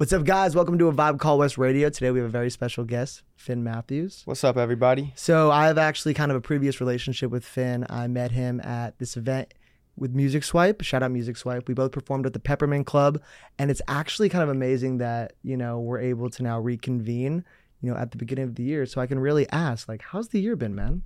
[0.00, 0.56] What's up, guys?
[0.56, 1.90] Welcome to a Vibe Called West Radio.
[1.90, 4.22] Today we have a very special guest, Finn Matthews.
[4.24, 5.12] What's up, everybody?
[5.14, 7.84] So I have actually kind of a previous relationship with Finn.
[7.90, 9.52] I met him at this event
[9.98, 10.80] with Muzicswipe.
[10.80, 11.68] Shout out Muzicswipe.
[11.68, 13.20] We both performed at the Peppermint Club,
[13.58, 17.44] and it's actually kind of amazing that you know we're able to now reconvene.
[17.82, 20.28] You know, at the beginning of the year, so I can really ask, like, how's
[20.28, 21.02] the year been, man?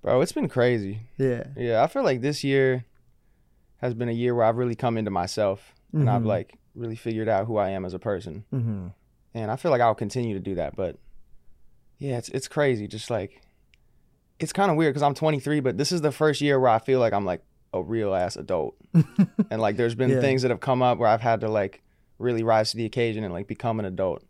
[0.00, 1.08] Bro, it's been crazy.
[1.16, 1.42] Yeah.
[1.56, 2.84] Yeah, I feel like this year
[3.78, 6.26] has been a year where I've really come into myself and I've Mhm.
[6.26, 8.44] like really figured out who I am as a person.
[8.52, 8.86] Mm-hmm.
[9.34, 10.96] And I feel like I'll continue to do that, but
[11.98, 13.40] yeah, it's it's crazy just like
[14.38, 16.78] it's kind of weird cuz I'm 23, but this is the first year where I
[16.78, 17.42] feel like I'm like
[17.72, 18.76] a real ass adult.
[19.50, 20.20] and like there's been Yeah.
[20.20, 21.82] things that have come up where I've had to like
[22.18, 24.22] really rise to the occasion and like become an adult.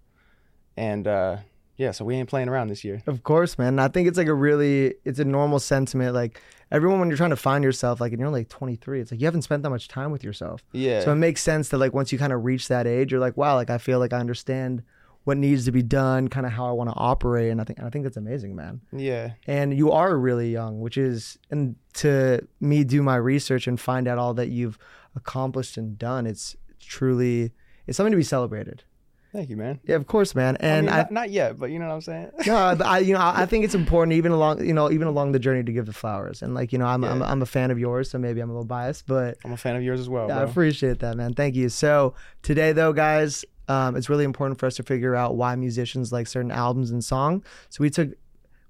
[0.77, 1.39] And uh
[1.77, 3.03] yeah, so we ain't playing around this year.
[3.07, 3.79] Of course, man.
[3.79, 6.13] I think it's like a really, it's a normal sentiment.
[6.13, 6.41] Like
[6.71, 9.27] everyone, when you're trying to find yourself, like, and you're like 23, it's like you
[9.27, 10.63] haven't spent that much time with yourself.
[10.73, 11.01] Yeah.
[11.01, 13.37] So it makes sense that like once you kind of reach that age, you're like,
[13.37, 14.83] wow, like I feel like I understand
[15.25, 17.79] what needs to be done, kind of how I want to operate, and I think
[17.79, 18.81] and I think that's amazing, man.
[18.93, 19.33] yeah.
[19.47, 24.09] And you are really young, which is and to me do my research and find
[24.09, 24.79] out all that you've
[25.15, 26.27] accomplished and done.
[26.27, 27.53] It's truly
[27.87, 28.85] it's something to be celebrated.
[29.33, 29.79] Thank you, man.
[29.85, 30.57] Yeah, of course, man.
[30.57, 32.31] And I mean, I, not, not yet, but you know what I'm saying?
[32.47, 35.33] no, but I you know I think it's important even along you know even along
[35.33, 37.71] the journey to give the flowers and like you know I'm I'm, I'm a fan
[37.71, 40.09] of yours, so maybe I'm a little biased, but I'm a fan of yours as
[40.09, 41.35] well, Yeah, I appreciate that, man.
[41.35, 41.69] Thank you.
[41.69, 46.11] So today, though, guys, um, it's really important for us to figure out why musicians
[46.11, 47.45] like certain albums and song.
[47.69, 48.09] So we took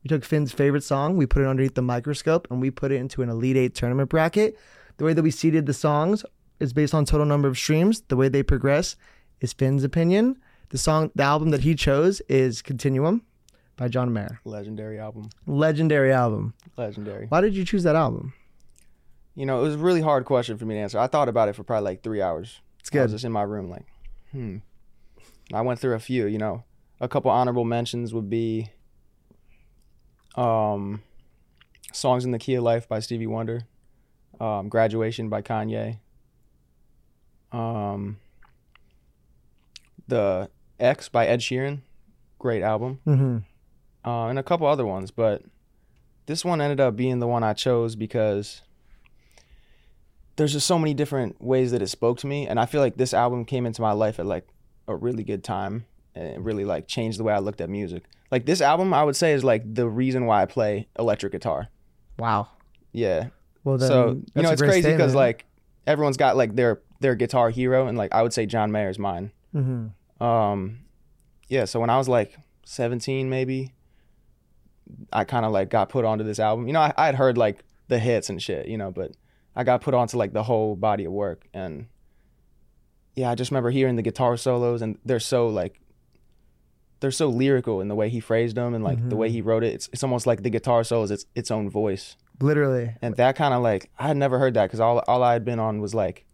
[0.02, 2.96] we took Finn's favorite song, we put it underneath the microscope, and we put it
[2.96, 4.58] into an Elite Eight tournament bracket.
[4.96, 6.24] The way that we seeded the songs
[6.58, 8.02] is based on total number of streams.
[8.08, 8.96] The way they progress
[9.40, 10.36] is Finn's opinion.
[10.70, 13.22] The song, the album that he chose is Continuum
[13.76, 14.40] by John Mayer.
[14.44, 15.30] Legendary album.
[15.46, 16.52] Legendary album.
[16.76, 17.26] Legendary.
[17.28, 18.34] Why did you choose that album?
[19.34, 20.98] You know, it was a really hard question for me to answer.
[20.98, 22.60] I thought about it for probably like three hours.
[22.80, 23.00] It's good.
[23.00, 23.86] I was just in my room, like,
[24.32, 24.58] hmm.
[25.54, 26.26] I went through a few.
[26.26, 26.64] You know,
[27.00, 28.68] a couple honorable mentions would be,
[30.34, 31.02] um,
[31.92, 33.62] "Songs in the Key of Life" by Stevie Wonder,
[34.38, 35.98] um, "Graduation" by Kanye,
[37.52, 38.18] um,
[40.08, 40.50] the
[40.80, 41.80] X by Ed Sheeran,
[42.38, 43.00] great album.
[43.04, 43.38] hmm
[44.04, 45.42] uh, and a couple other ones, but
[46.26, 48.62] this one ended up being the one I chose because
[50.36, 52.96] there's just so many different ways that it spoke to me, and I feel like
[52.96, 54.46] this album came into my life at like
[54.86, 55.84] a really good time,
[56.14, 58.04] and really like changed the way I looked at music.
[58.30, 61.68] Like this album, I would say is like the reason why I play electric guitar.
[62.18, 62.48] Wow.
[62.92, 63.28] Yeah.
[63.64, 65.44] Well, so you know it's crazy because like
[65.86, 69.32] everyone's got like their their guitar hero, and like I would say John Mayer's mine.
[69.54, 69.90] Mhm.
[70.20, 70.80] Um,
[71.48, 71.64] yeah.
[71.64, 73.72] So when I was like 17, maybe,
[75.12, 76.66] I kind of like got put onto this album.
[76.66, 79.12] You know, I, I had heard like the hits and shit, you know, but
[79.56, 81.86] I got put onto like the whole body of work, and
[83.14, 85.80] yeah, I just remember hearing the guitar solos, and they're so like
[87.00, 89.64] they're so lyrical in the way he phrased them and like the way he wrote
[89.64, 89.74] it.
[89.74, 92.94] It's it's almost like the guitar solo is its its own voice, literally.
[93.02, 95.44] and that kind of like I had never heard that because all all I had
[95.44, 96.26] been on was like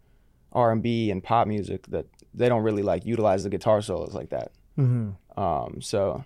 [0.53, 4.15] R and B and pop music that they don't really like utilize the guitar solos
[4.15, 4.53] like that.
[4.77, 6.25] hmm Um, so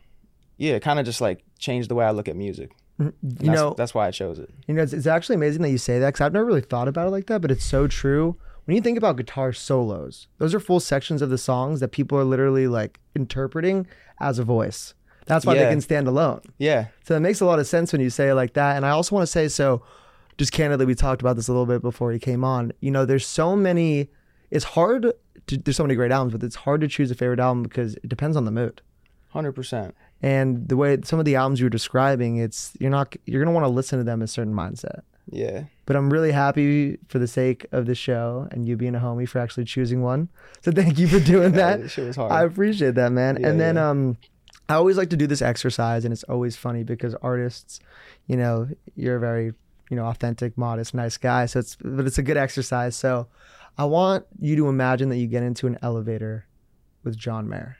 [0.57, 2.73] yeah, it kind of just like changed the way I look at music.
[2.99, 4.51] You That's, know, that's why I chose it.
[4.67, 6.89] you know, it's, it's actually amazing that you say that because I've never really thought
[6.89, 8.37] about it like that, but it's so true.
[8.65, 12.19] When you think about guitar solos, those are full sections of the songs that people
[12.19, 13.87] are literally like interpreting
[14.21, 14.95] as a voice.
[15.27, 16.41] That's why they can stand alone.
[16.59, 18.77] Yeah, So it makes a lot of sense when you say it like that.
[18.77, 19.83] And I also want to say so,
[20.37, 22.73] just candidly, we talked about this a little bit before he came on.
[22.81, 24.09] You know, there's so many.
[24.51, 25.13] It's hard.
[25.48, 28.09] There's so many great albums, but it's hard to choose a favorite album because it
[28.09, 28.82] depends on the mood.
[29.31, 29.94] hundred percent.
[30.20, 33.54] And the way some of the albums you were describing, it's you're not you're gonna
[33.54, 35.03] want to listen to them in a certain mindset.
[35.31, 38.98] Yeah, But I'm really happy for the sake of the show and you being a
[38.98, 40.31] homie for actually choosing one.
[40.62, 41.82] So thank you for doing that.
[41.82, 42.32] that shit was hard.
[42.32, 43.36] I appreciate that, man.
[43.38, 43.91] Yeah, and then yeah.
[43.91, 44.16] um
[44.70, 47.78] I always like to do this exercise and it's always funny because artists,
[48.26, 49.53] you know, you're a very,
[49.91, 51.44] you know, authentic, modest, nice guy.
[51.47, 52.97] So it's but it's a good exercise.
[52.97, 53.26] So
[53.78, 56.47] I want you to imagine that you get into an elevator
[57.05, 57.77] with John Mayer.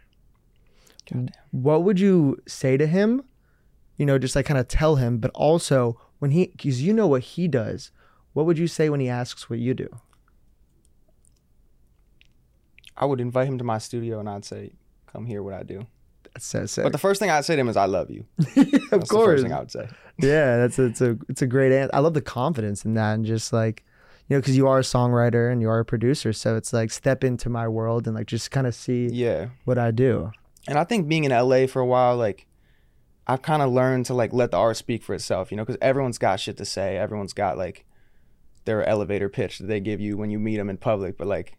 [1.11, 1.35] Goddamn.
[1.51, 3.23] What would you say to him?
[3.97, 7.09] You know, just like kind of tell him, but also when he cuz you know
[7.09, 7.91] what he does,
[8.33, 9.89] what would you say when he asks what you do?
[12.97, 14.73] I would invite him to my studio and I'd say,
[15.07, 15.87] "Come hear what I do."
[16.35, 16.85] That's so sick.
[16.85, 18.99] But the first thing I'd say to him is, "I love you." of That's the
[19.09, 19.27] course.
[19.27, 19.89] first thing I would say.
[20.19, 21.91] yeah, that's a, it's a it's a great answer.
[21.95, 23.85] I love the confidence in that, and just like
[24.29, 26.91] you know, because you are a songwriter and you are a producer, so it's like
[26.91, 30.33] step into my world and like just kind of see Yeah, what I do.
[30.67, 32.47] and I think being in LA for a while, like
[33.27, 35.79] I've kind of learned to like let the art speak for itself, you know, because
[35.83, 36.97] everyone's got shit to say.
[36.97, 37.85] Everyone's got like
[38.65, 41.17] their elevator pitch that they give you when you meet them in public.
[41.19, 41.57] But like,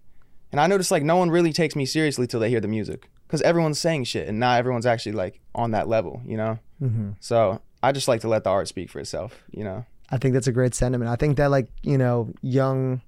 [0.52, 3.10] and I notice like no one really takes me seriously till they hear the music.
[3.28, 6.58] because everyone's saying shit and not everyone's actually like on that level, you know.
[6.82, 7.12] Mm-hmm.
[7.20, 9.86] So I just like to let the art speak for itself, you know.
[10.12, 11.10] I think that's a great sentiment.
[11.10, 13.02] I think that like you know young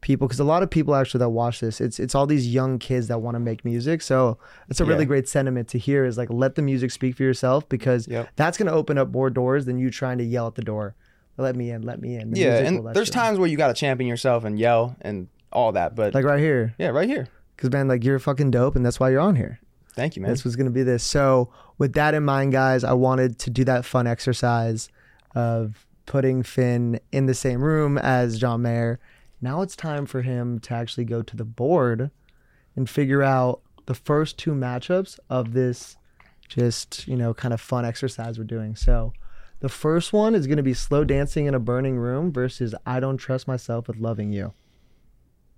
[0.00, 2.78] people because a lot of people actually that watch this it's it's all these young
[2.78, 4.38] kids that want to make music so
[4.70, 5.08] it's a really Yeah.
[5.08, 8.30] great sentiment to hear is like let the music speak for yourself because Yep.
[8.36, 10.94] that's going to open up more doors than you trying to yell at the door
[11.36, 13.68] let me in let me in The Yeah, and there's you times where you got
[13.68, 17.28] to champion yourself and yell and all that, but like right here yeah, right here.
[17.54, 19.60] because man like you're fucking dope and that's why you're on here
[19.96, 20.30] Thank you, man.
[20.30, 21.02] This was going to be this.
[21.02, 24.88] So, with that in mind, guys, I wanted to do that fun exercise
[25.34, 28.98] of putting Finn in the same room as John Mayer.
[29.40, 32.10] Now it's time for him to actually go to the board
[32.76, 35.96] and figure out the first two matchups of this
[36.48, 38.76] just, you know, kind of fun exercise we're doing.
[38.76, 39.12] So,
[39.60, 42.98] the first one is going to be slow dancing in a burning room versus I
[42.98, 44.54] don't trust myself with loving you.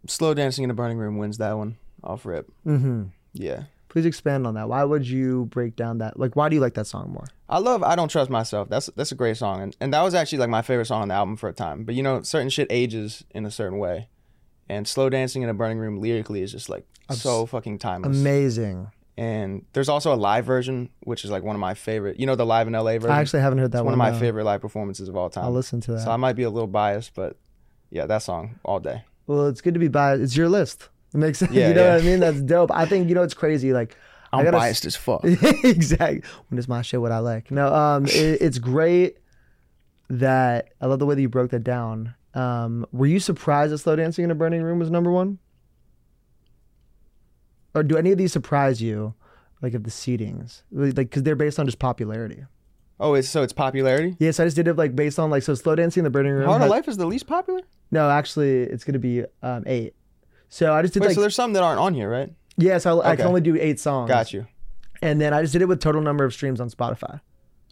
[0.06, 2.50] Slow dancing in a burning room wins that one off rip.
[2.66, 3.04] Mm-hmm.
[3.32, 3.64] Yeah.
[3.92, 4.70] Please expand on that.
[4.70, 6.18] Why would you break down that?
[6.18, 7.26] Like, why do you like that song more?
[7.46, 8.70] I love I Don't Trust Myself.
[8.70, 9.60] That's that's a great song.
[9.60, 11.84] And and that was actually like my favorite song on the album for a time.
[11.84, 14.08] But you know, certain shit ages in a certain way.
[14.66, 18.18] And slow dancing in a burning room lyrically is just like so fucking timeless.
[18.18, 18.88] Amazing.
[19.18, 22.18] and there's also a live version, which is like one of my favorite.
[22.18, 23.10] You know the live in LA version?
[23.10, 23.98] I actually haven't heard that it's one.
[23.98, 24.18] one of my no.
[24.18, 25.44] favorite live performances of all time.
[25.44, 26.00] I'll listen to that.
[26.00, 27.36] So I might be a little biased, but
[27.90, 29.04] yeah, that song all day.
[29.26, 30.22] well, it's good to be biased.
[30.22, 30.88] It's your list.
[31.14, 31.52] It makes sense.
[31.54, 31.94] Yeah, you know yeah.
[31.94, 32.20] what I mean?
[32.20, 32.70] That's dope.
[32.72, 33.72] I think you know it's crazy.
[33.72, 33.96] Like
[34.32, 35.24] I'm gotta- biased as fuck.
[35.24, 36.22] exactly.
[36.48, 37.50] When it's my shit, what I like.
[37.50, 39.18] No, um, it, it's great
[40.08, 42.14] that I love the way that you broke that down.
[42.34, 45.38] Um, were you surprised that slow dancing in a burning room was number one?
[47.74, 49.14] Or do any of these surprise you,
[49.62, 52.44] like of the seedings, like because they're based on just popularity?
[53.00, 54.16] Oh, it's so it's popularity.
[54.18, 56.32] Yes, I just did it like based on like so slow dancing in the burning
[56.32, 56.48] room.
[56.48, 57.60] Had- of Life is the least popular.
[57.90, 59.94] No, actually, it's gonna be um, eight.
[60.54, 62.30] So I just did Wait, like so there's some that aren't on here, right?
[62.58, 63.28] yeah, so I, I can Okay.
[63.28, 64.08] only do eight songs.
[64.08, 64.46] Got you.
[65.00, 67.20] And then I just did it with total number of streams on Spotify.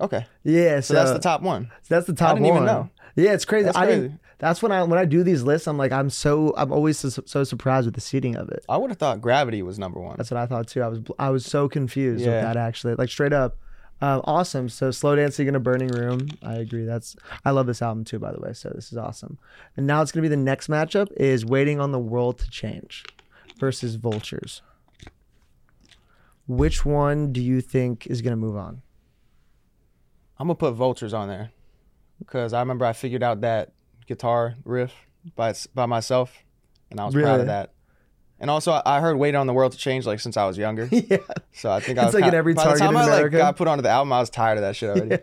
[0.00, 1.70] Okay, Yeah, so, so that's the top one.
[1.82, 2.42] so that's the top one.
[2.42, 2.62] I didn't one.
[2.64, 2.90] even know.
[3.16, 3.66] Yeah, it's crazy.
[3.66, 4.18] That's I didn't.
[4.38, 7.10] That's when I when I do these lists, I'm like I'm so I'm always so,
[7.26, 8.64] so surprised with the seating of it.
[8.66, 10.14] I would have thought Gravity was number one.
[10.16, 10.80] That's what I thought too.
[10.82, 12.40] I was I was so confused with Yeah.
[12.40, 13.58] that actually, like straight up.
[14.02, 14.68] Um, awesome.
[14.68, 16.28] So slow dancing in a burning room.
[16.42, 16.84] I agree.
[16.84, 18.52] That's I love this album too, by the way.
[18.54, 19.38] So this is awesome.
[19.76, 23.04] And now it's gonna be the next matchup is waiting on the world to change
[23.58, 24.62] versus vultures.
[26.46, 28.82] Which one do you think is gonna move on?
[30.40, 31.52] I'm gonna put Vultures on there
[32.18, 33.72] because I remember I figured out that
[34.06, 34.94] guitar riff
[35.36, 36.44] by by myself,
[36.90, 37.74] and I was proud of that.
[38.40, 40.88] And also, I- heard "Waiting on the World to Change" like since I was younger.
[40.90, 41.18] yeah.
[41.52, 43.56] So I think I It's was like kinda- every by the time I like got
[43.56, 45.08] put onto the album, I was tired of that shit already.
[45.10, 45.18] Yeah.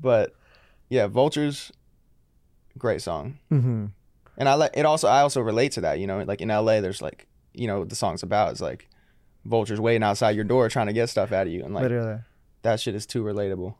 [0.00, 0.34] But
[0.88, 1.70] yeah, Vultures,
[2.78, 3.38] great song.
[3.50, 3.86] hmm
[4.36, 4.84] And I like it.
[4.86, 5.98] Also, I also relate to that.
[6.00, 8.88] You know, like in LA, there's like you know what the song's about is like
[9.44, 12.20] vultures waiting outside your door trying to get stuff out of you, and like Literally.
[12.62, 13.74] that shit is too relatable.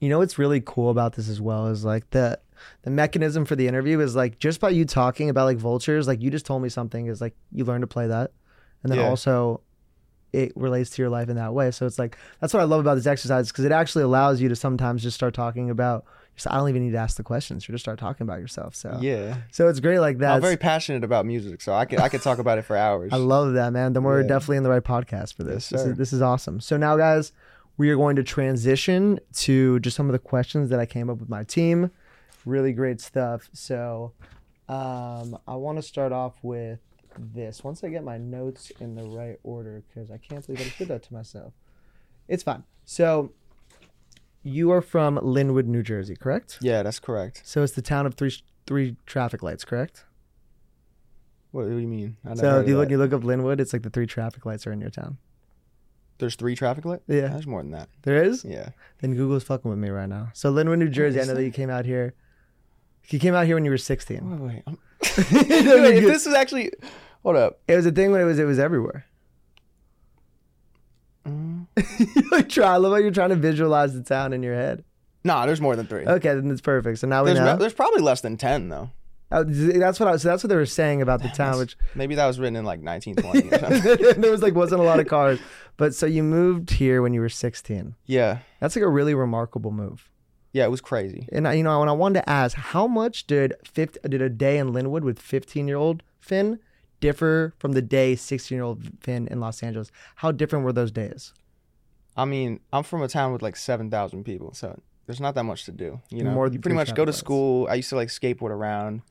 [0.00, 2.38] You know what's really cool about this as well is like the
[2.82, 6.20] the mechanism for the interview is like just by you talking about like vultures, like
[6.20, 8.32] you just told me something is like you learn to play that,
[8.82, 9.08] and then Yeah.
[9.08, 9.60] also
[10.32, 11.70] it relates to your life in that way.
[11.72, 14.48] So it's like that's what I love about this exercise because it actually allows you
[14.48, 16.04] to sometimes just start talking about.
[16.36, 18.74] Just, I don't even need to ask the questions; you just start talking about yourself.
[18.76, 20.36] So Yeah, so it's great like that.
[20.36, 23.12] I'm very passionate about music, so I could I could talk about it for hours.
[23.12, 23.92] I love that, man.
[23.92, 24.28] Then we're Yeah.
[24.28, 25.70] definitely in the right podcast for this.
[25.72, 26.60] Yes, this, is, this is awesome.
[26.60, 27.32] So now, guys,
[27.76, 31.18] we are going to transition to just some of the questions that I came up
[31.18, 31.90] with my team.
[32.44, 33.48] Really great stuff.
[33.52, 34.12] So
[34.68, 36.78] um, I want to start off with
[37.18, 37.62] this.
[37.64, 40.78] Once I get my notes in the right order, because I can't believe I just
[40.78, 41.52] did that to myself.
[42.28, 42.62] It's fine.
[42.84, 43.32] So
[44.42, 46.58] you are from Linwood, New Jersey, correct?
[46.60, 47.42] yeah, that's correct.
[47.44, 48.32] So it's the town of three
[48.66, 50.04] three traffic lights, correct?
[51.50, 52.16] What, what do you mean?
[52.36, 54.72] So if you look, you look up Linwood, it's like the three traffic lights are
[54.72, 55.18] in your town.
[56.18, 57.02] there's three traffic lights.
[57.08, 57.28] Yeah.
[57.28, 57.88] there's more than that.
[58.02, 58.44] There is.
[58.44, 58.68] Yeah,
[59.00, 60.28] Then Google's fucking with me right now.
[60.32, 61.20] So Linwood, New Jersey.
[61.20, 62.14] I know that you came out here.
[63.08, 64.30] You came out here when you were 16.
[64.30, 64.62] wait, wait.
[64.66, 64.78] I'm...
[65.02, 66.70] Wait, if this was actually,
[67.22, 67.60] hold up.
[67.66, 69.04] It was a thing when it was it was everywhere.
[71.26, 71.66] Mm.
[72.30, 72.74] like try.
[72.74, 74.84] I love how you're trying to visualize the town in your head.
[75.22, 76.06] Nah, there's more than three.
[76.06, 76.98] Okay, then it's perfect.
[76.98, 77.56] So now we There's, know.
[77.56, 78.90] there's probably less than ten though.
[79.32, 80.16] Oh, that's what I.
[80.16, 82.64] So that's what they were saying about the town, which Maybe that was written in
[82.64, 84.20] like 1920 or something.
[84.20, 85.38] there was like wasn't a lot of cars.
[85.76, 87.94] But so you moved here when you were 16.
[88.06, 90.09] yeah, That's like a really remarkable move.
[90.52, 91.26] Yeah, it was crazy.
[91.32, 94.28] And I- you know, when I wanted to ask, how much did 50, did a
[94.28, 96.58] day in Linwood with 15 year old Finn
[97.00, 99.90] differ from the day 16 year old Finn in Los Angeles?
[100.16, 101.32] How different were those days?
[102.16, 105.64] I mean, I'm from a town with like 7,000 people, so there's not that much
[105.64, 106.00] to do.
[106.10, 107.66] You know, More you pretty much go to school.
[107.70, 109.02] I used to like skateboard around,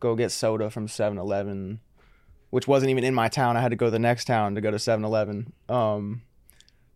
[0.00, 1.80] go get soda from 7-Eleven,
[2.50, 3.56] which wasn't even in my town.
[3.56, 5.52] I had to go to the next town to go to 7-Eleven.
[5.68, 6.22] Um,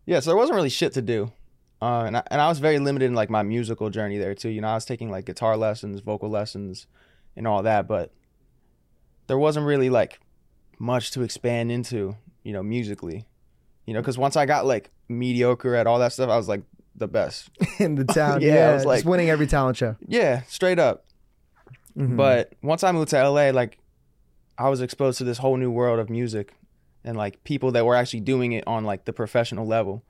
[0.05, 1.31] yeah, so there wasn't really shit to do.
[1.83, 4.49] Uh, and, I, and I was very limited in like my musical journey there too.
[4.49, 6.87] You know, I was taking like guitar lessons, vocal lessons,
[7.35, 8.11] and all that, but
[9.27, 10.19] there wasn't really like
[10.79, 13.25] much to expand into, you know, musically.
[13.85, 16.61] You know, because once I got like mediocre at all that stuff, I was like
[16.95, 17.49] the best.
[17.79, 18.41] in the town.
[18.41, 19.97] Yeah, yeah, I was just like- winning every talent show.
[20.07, 21.05] Yeah, straight up.
[21.97, 22.15] Mhm.
[22.15, 23.77] But once I moved to LA, like
[24.57, 26.53] I was exposed to this whole new world of music
[27.03, 30.03] and like people that were actually doing it on like the professional level.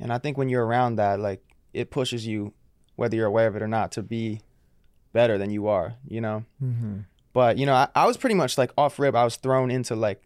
[0.00, 2.52] And I think when you're around that, like it pushes you,
[2.96, 4.40] whether you're aware of it or not, to be
[5.12, 6.44] better than you are, you know?
[6.62, 7.04] Mhm.
[7.32, 9.94] But, you know, I, I was pretty much like off rip, I was thrown into
[9.96, 10.22] like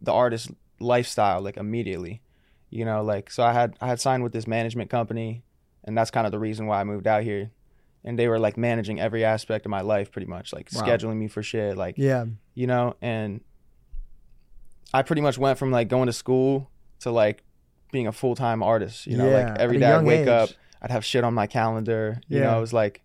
[0.00, 0.50] the artist
[0.80, 2.22] lifestyle like immediately.
[2.70, 5.42] You know, like so I had I had signed with this management company
[5.84, 7.50] and that's kind of the reason why I moved out here.
[8.04, 10.82] And they were like managing every aspect of my life pretty much, like Wow.
[10.82, 13.40] scheduling me for shit, like yeah, you know, and
[14.92, 17.42] I pretty much went from like going to school to like
[17.90, 19.06] being a full time artist.
[19.06, 20.28] You know, Yeah, like every day I'd wake age.
[20.28, 20.50] up,
[20.82, 22.20] I'd have shit on my calendar.
[22.28, 23.02] You know, it was like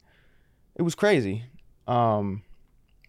[0.75, 1.43] it was crazy.
[1.87, 2.43] Um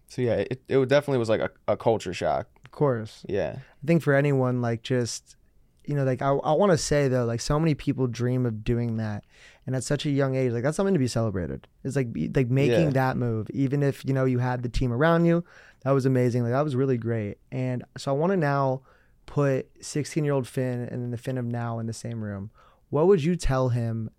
[0.07, 2.47] so yeah, it, it definitely was like a, a culture shock.
[2.63, 3.25] of course.
[3.27, 3.55] Yeah.
[3.57, 5.35] I think for anyone, like just
[5.85, 8.63] you know, like I, I want to say though, like so many people dream of
[8.63, 9.23] doing that,
[9.67, 11.67] and at such a young age, like that's something to be celebrated.
[11.83, 12.89] It's like like making Yeah.
[12.91, 15.43] that move, even if you know you had the team around you,
[15.83, 16.41] that was amazing.
[16.43, 17.37] Like that was really great.
[17.51, 18.81] And so I want to now
[19.25, 22.51] put 16 year old Finn and then the Finn of now in the same room.
[22.89, 24.09] What would you tell him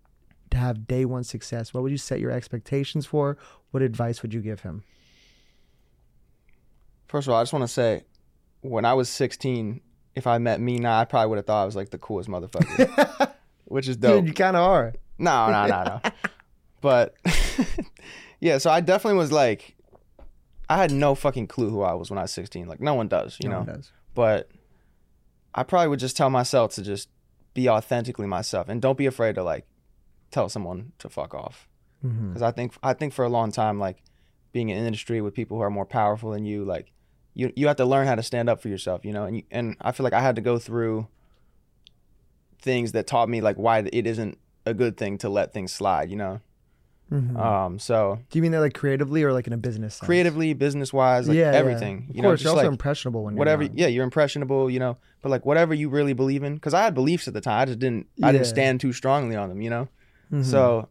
[0.50, 1.72] to have day one success?
[1.72, 3.36] What would you set your expectations for?
[3.70, 4.82] What advice would you give him?
[7.08, 8.04] First of all, I just want to say
[8.62, 9.80] when I was 16,
[10.14, 12.28] if I met me now, I probably would have thought I was like the coolest
[12.28, 13.32] motherfucker,
[13.66, 14.20] which is dope.
[14.24, 14.92] Dude, you kind of are.
[15.18, 16.00] No, no, no, no.
[16.80, 17.14] but
[18.40, 19.76] yeah, so I definitely was like,
[20.68, 22.66] I had no fucking clue who I was when I was 16.
[22.66, 23.64] Like, no one does, you No know?
[23.64, 23.92] one does.
[24.14, 24.50] But
[25.56, 27.08] I probably would just tell myself to just
[27.54, 29.66] be authentically myself and don't be afraid to like
[30.30, 31.68] tell someone to fuck off.
[32.04, 32.28] Mm-hmm.
[32.28, 34.02] Because I think, I think for a long time, like
[34.52, 36.92] being in an industry with people who are more powerful than you, like,
[37.34, 39.42] you, you have to learn how to stand up for yourself, you know, and you,
[39.50, 41.08] and I feel like I had to go through
[42.60, 46.10] things that taught me like why it isn't a good thing to let things slide,
[46.10, 46.40] you know.
[47.10, 47.36] Mhm.
[47.38, 50.06] Um, so Do you mean that like creatively or like in a business sense?
[50.06, 51.58] creatively, business wise, like yeah, yeah.
[51.58, 53.62] everything, Of you know, course, just you're also like impressionable when you're whatever.
[53.62, 56.94] Yeah, you're impressionable, you know, but like whatever you really believe in, because I had
[56.94, 59.70] beliefs at the time, I just didn't, I didn't stand too strongly on them, you
[59.70, 59.88] know.
[60.32, 60.44] Mhm.
[60.44, 60.88] So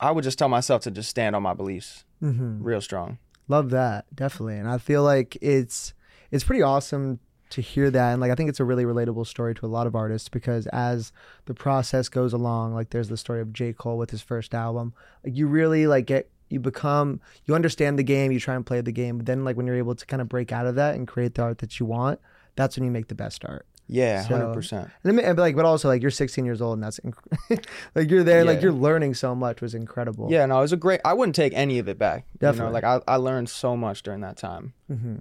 [0.00, 2.58] I would just tell myself to just stand on my beliefs, Mhm.
[2.60, 3.18] real strong.
[3.50, 5.94] love that definitely, and I feel like it's
[6.30, 9.54] it's pretty awesome to hear that, and like I think it's a really relatable story
[9.54, 11.12] to a lot of artists because as
[11.46, 14.92] the process goes along, like there's the story of J Cole with his first album,
[15.24, 18.80] like you really like get you become you understand the game, you try and play
[18.80, 20.94] the game, but then like when you're able to kind of break out of that
[20.94, 22.20] and create the art that you want,
[22.56, 23.66] that's when you make the best art.
[23.90, 24.90] Yeah, So- hundred percent.
[25.02, 27.64] And, but like, but also like you're 16 years old and that's inc-
[27.94, 30.28] like you're there, like you're learning so much was incredible.
[30.30, 31.00] Yeah, no, it was a great.
[31.06, 32.26] I wouldn't take any of it back.
[32.38, 32.66] Definitely.
[32.66, 34.74] You know, like I, I learned so much during that time.
[34.88, 35.16] hmm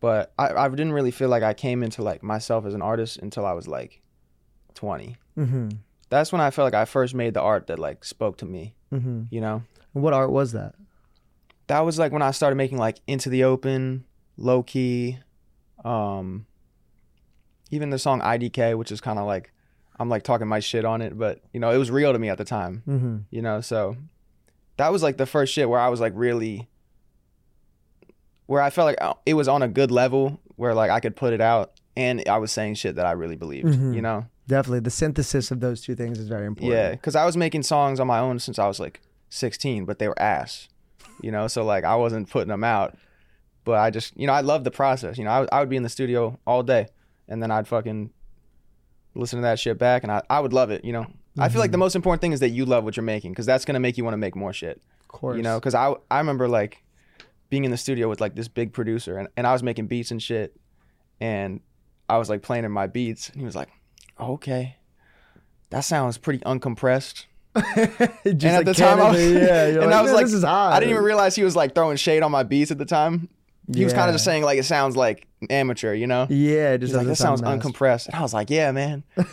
[0.00, 3.18] but I, I didn't really feel like I came into like myself as an artist
[3.18, 4.00] until I was like
[4.74, 5.16] 20.
[5.34, 5.68] hmm
[6.08, 8.74] That's when I felt like I first made the art that like spoke to me,
[8.90, 9.62] hmm you know?
[9.92, 10.74] What art was that?
[11.66, 14.04] That was like when I started making like Into the Open,
[14.36, 15.18] Low Key,
[15.84, 16.46] um
[17.70, 19.52] even the song IDK, which is kind of like
[20.00, 22.28] I'm like talking my shit on it, but you know, it was real to me
[22.28, 23.60] at the time, hmm you know?
[23.60, 23.96] So
[24.76, 26.68] that was like the first shit where I was like really
[28.48, 31.14] where I felt like uh, it was on a good level where like I could
[31.14, 33.94] put it out and I was saying shit that I really believed, Mhm.
[33.94, 34.26] you know?
[34.48, 36.72] Definitely, the synthesis of those two things is very important.
[36.72, 39.98] Yeah, because I was making songs on my own since I was like 16, but
[39.98, 40.68] they were ass,
[41.22, 41.46] you know.
[41.48, 42.96] So like I wasn't putting them out,
[43.64, 45.18] but I just you know I loved the process.
[45.18, 46.86] You know, I, I would be in the studio all day,
[47.28, 48.10] and then I'd fucking
[49.14, 50.82] listen to that shit back, and I, I would love it.
[50.84, 51.06] You know,
[51.38, 53.44] I feel like the most important thing is that you love what you're making, because
[53.46, 54.80] that's gonna make you want to make more shit.
[55.02, 55.36] of course.
[55.36, 56.82] You know, because I I remember like
[57.50, 60.10] being in the studio with like this big producer, and, and I was making beats
[60.10, 60.56] and shit,
[61.20, 61.60] and
[62.08, 63.68] I was like playing in my beats, and he was like,
[64.20, 64.76] okay.
[65.70, 67.26] That sounds pretty uncompressed.
[67.56, 67.66] Just
[68.24, 70.44] and at like the time, I was, yeah, and like, I was like, this is
[70.44, 70.72] hot.
[70.72, 73.28] I didn't even realize he was like throwing shade on my beats at the time.
[73.74, 76.26] He was kind of just saying like it sounds like amateur, you know.
[76.30, 79.04] Yeah, just like that sounds sound uncompressed, and I was like, yeah, man.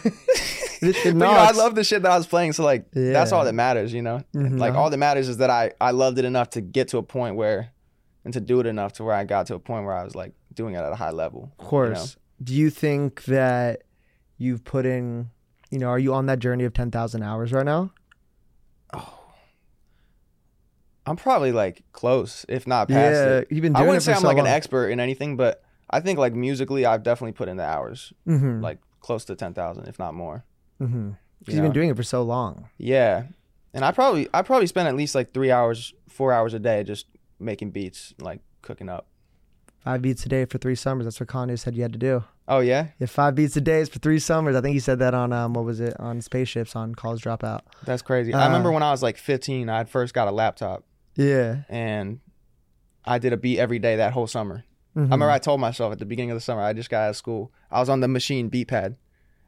[0.81, 3.45] But, you know, I love the shit that I was playing, so like that's all
[3.45, 4.21] that matters, you know.
[4.35, 4.59] Mhm.
[4.59, 7.01] Like all that matters is that I I loved it enough to get to a
[7.03, 7.69] point where,
[8.25, 10.15] and to do it enough to where I got to a point where I was
[10.15, 11.51] like doing it at a high level.
[11.59, 12.17] Of course.
[12.43, 13.83] Do you think that
[14.37, 15.29] you've put in,
[15.71, 17.91] you know, are you on that journey of 10,000 hours right now?
[18.93, 19.19] Oh.
[21.05, 23.47] I'm probably like close, if not past yeah, it.
[23.51, 23.85] you've been doing it.
[23.85, 26.85] I wouldn't say I'm so like an expert in anything, but I think like musically,
[26.85, 28.61] I've definitely put in the hours, Mhm.
[28.61, 30.45] like close to ten thousand, if not more.
[30.81, 31.17] Mhm.
[31.39, 32.69] Because you've been doing it for so long.
[32.79, 33.25] Yeah,
[33.71, 36.83] and I probably I probably spend at least like three hours, four hours a day
[36.83, 37.05] just
[37.39, 39.07] making beats, like cooking up.
[39.83, 41.05] Five beats a day for three summers.
[41.05, 42.23] That's what Kanye said you had to do.
[42.47, 44.55] Oh yeah, Yeah, five beats a day is for three summers.
[44.55, 47.61] I think he said that on um, what was it on spaceships on College Dropout.
[47.83, 48.33] that's crazy.
[48.33, 50.83] Uh, I remember when I was like 15, I had first got a laptop
[51.15, 51.63] Yeah.
[51.69, 52.19] and
[53.03, 54.63] I did a beat every day that whole summer.
[54.95, 54.99] Mhm.
[54.99, 57.09] I remember I told myself at the beginning of the summer, I just got out
[57.11, 57.51] of school.
[57.71, 58.95] I was on the machine beat pad,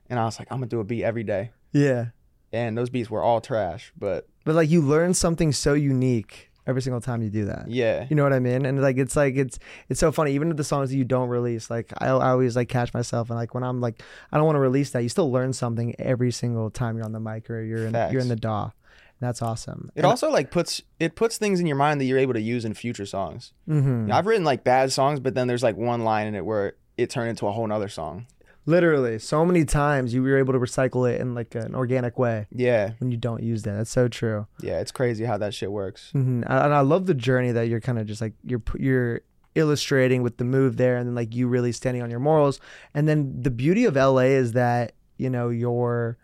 [0.09, 1.51] and I was like, I'm gonna do a beat every day.
[1.71, 2.07] Yeah.
[2.51, 6.81] And those beats were all trash, but But like you learn something so unique every
[6.83, 7.65] single time you do that.
[7.71, 8.65] yeah, You know what I mean?
[8.65, 9.57] And like it's like it's
[9.89, 10.33] it's so funny.
[10.33, 13.39] Even the songs that you don't release, like I, I always like catch myself and
[13.39, 16.31] like when I'm like I don't want to release that, you still learn something every
[16.31, 18.11] single time you're on the mic or you're in Facts.
[18.13, 18.71] you're in the DAW.
[19.19, 19.89] That's awesome.
[19.95, 22.65] it also like puts it puts things in your mind that you're able to use
[22.65, 23.51] in future songs.
[23.65, 26.73] hmm I've written like bad songs, but then there's like one line in it where
[26.97, 28.27] it turned into a whole nother song.
[28.67, 32.45] Literally so many times you were able to recycle it in like an organic way
[32.51, 33.73] Yeah, when you don't use that.
[33.77, 34.45] That's so true.
[34.61, 36.11] yeah, it's crazy how that shit works.
[36.11, 39.21] hmm And I love the journey that you're kind of just like you're you're
[39.55, 42.59] illustrating with the move there, and then like you really standing on your morals.
[42.93, 46.17] And then the beauty of LA is that you know you're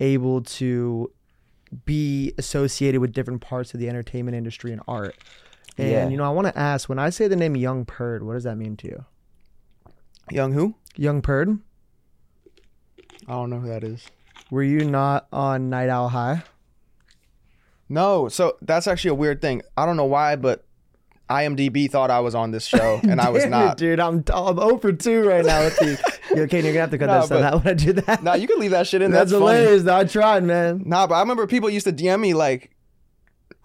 [0.00, 1.12] able to
[1.84, 5.14] be associated with different parts of the entertainment industry and art.
[5.78, 6.08] And Yeah.
[6.08, 8.42] you know, I want to ask when I say the name Young Purd, what does
[8.44, 9.04] that mean to you?
[10.30, 10.74] Young who?
[10.96, 11.58] Young Purd,
[13.30, 14.04] I don't know who that is.
[14.50, 16.42] were you not on Night Owl High?
[17.88, 19.62] No, so that's actually a weird thing.
[19.76, 20.64] I don't know why, but
[21.28, 23.76] IMDb thought I was on this show and I was Damn it, not.
[23.76, 24.00] dude.
[24.00, 25.96] I'm I'm 0 for 2 right now with you.
[26.36, 28.22] You're okay, you're gonna have to cut No, that stuff out when I do that.
[28.22, 29.10] Nah, you can leave that shit in.
[29.10, 29.58] That's, That's, funny.
[29.58, 29.82] hilarious.
[29.82, 29.96] though.
[29.96, 30.82] I tried, man.
[30.86, 32.70] Nah, but I remember people used to DM me like,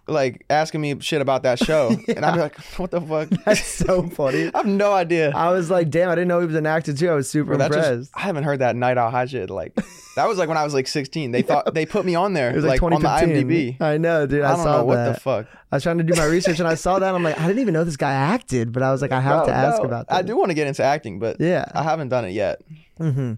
[0.08, 3.64] like asking me shit about that show, and I'd be like, "What the fuck?" That's
[3.64, 4.52] so funny.
[4.54, 5.32] I have no idea.
[5.36, 7.10] I was like, damn, I didn't know he was an actor too.
[7.10, 8.12] I was super Bro, that just- impressed.
[8.16, 9.50] I haven't heard that Night Owl High shit.
[9.50, 9.76] Like,
[10.16, 11.32] that was like when I was like 16.
[11.32, 13.82] They thought they put me on there, it was like, like, on the IMDb.
[13.82, 14.42] I know, dude.
[14.42, 15.48] I, I, don't saw know what the fuck.
[15.72, 17.14] I was trying to do my research and I saw that.
[17.14, 19.46] I'm like, I didn't even know this guy acted, but I was like, I have
[19.46, 20.16] Bro, to ask no, about that.
[20.16, 21.66] I do want to get into acting, but Yeah.
[21.74, 22.62] I haven't done it yet.
[22.98, 23.34] hmm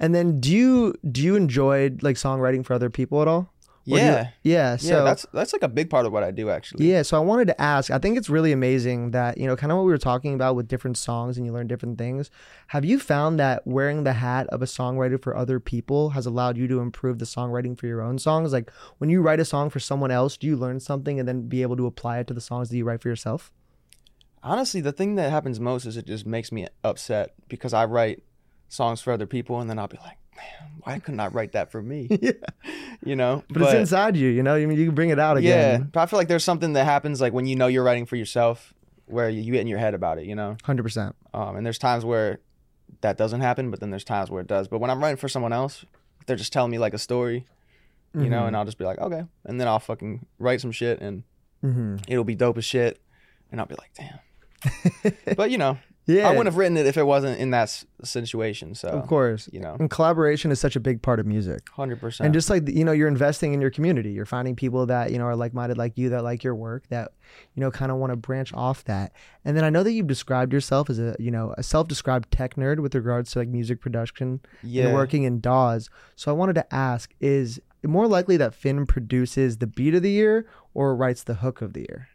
[0.00, 3.50] And then, do you do you enjoy like songwriting for other people at all?
[3.90, 4.70] Or do you- Yeah, yeah.
[4.72, 4.76] yeah.
[4.76, 6.90] So That's that's like a big part of what I do actually.
[6.90, 7.90] Yeah, so I wanted to ask.
[7.90, 10.56] I think it's really amazing that, you know, kind of what we were talking about
[10.56, 12.30] with different songs and you learn different things.
[12.68, 16.56] Have you found that wearing the hat of a songwriter for other people has allowed
[16.56, 18.52] you to improve the songwriting for your own songs?
[18.52, 21.48] Like when you write a song for someone else, do you learn something and then
[21.48, 23.52] be able to apply it to the songs that you write for yourself?
[24.42, 28.22] Honestly, the thing that happens most is it just makes me upset because I write
[28.68, 30.18] songs for other people and then I'll be like,
[30.82, 32.08] why couldn't I write that for me?
[32.20, 32.32] yeah.
[33.04, 33.44] You know?
[33.50, 34.54] But, it's inside you, you know?
[34.54, 35.90] I mean, you can bring it out Yeah, again.
[35.92, 38.16] but I feel like there's something that happens like when you know you're writing for
[38.16, 38.72] yourself
[39.06, 40.56] where you, you get in your head about it, you know?
[40.64, 41.14] 100%.
[41.34, 42.40] Um, and there's times where
[43.00, 44.68] that doesn't happen, but then there's times where it does.
[44.68, 45.84] But when I'm writing for someone else,
[46.26, 47.46] they're just telling me like a story,
[48.14, 48.48] you know, Mhm.
[48.48, 49.24] and I'll just be like, okay.
[49.44, 51.22] And then I'll fucking write some shit and
[51.60, 53.00] hmm it'll be dope as shit.
[53.50, 55.12] And I'll be like, damn.
[55.36, 56.26] but, you know, Yeah.
[56.26, 58.74] I wouldn't have written it if it wasn't in that s- situation.
[58.74, 59.48] So, of course.
[59.52, 61.66] you know, And collaboration is such a big part of music.
[61.76, 62.20] 100%.
[62.20, 65.18] and just like you know you're investing in your community you're finding people that you
[65.18, 67.12] know are like-minded like you that like your work that
[67.54, 69.12] you know kind of want to branch off that
[69.44, 72.54] and then i know that you've described yourself as a you know a self-described tech
[72.56, 74.86] nerd with regards to like music production yeah.
[74.86, 78.86] and working in daws so i wanted to ask is it more likely that finn
[78.86, 82.08] produces the beat of the year or writes the hook of the year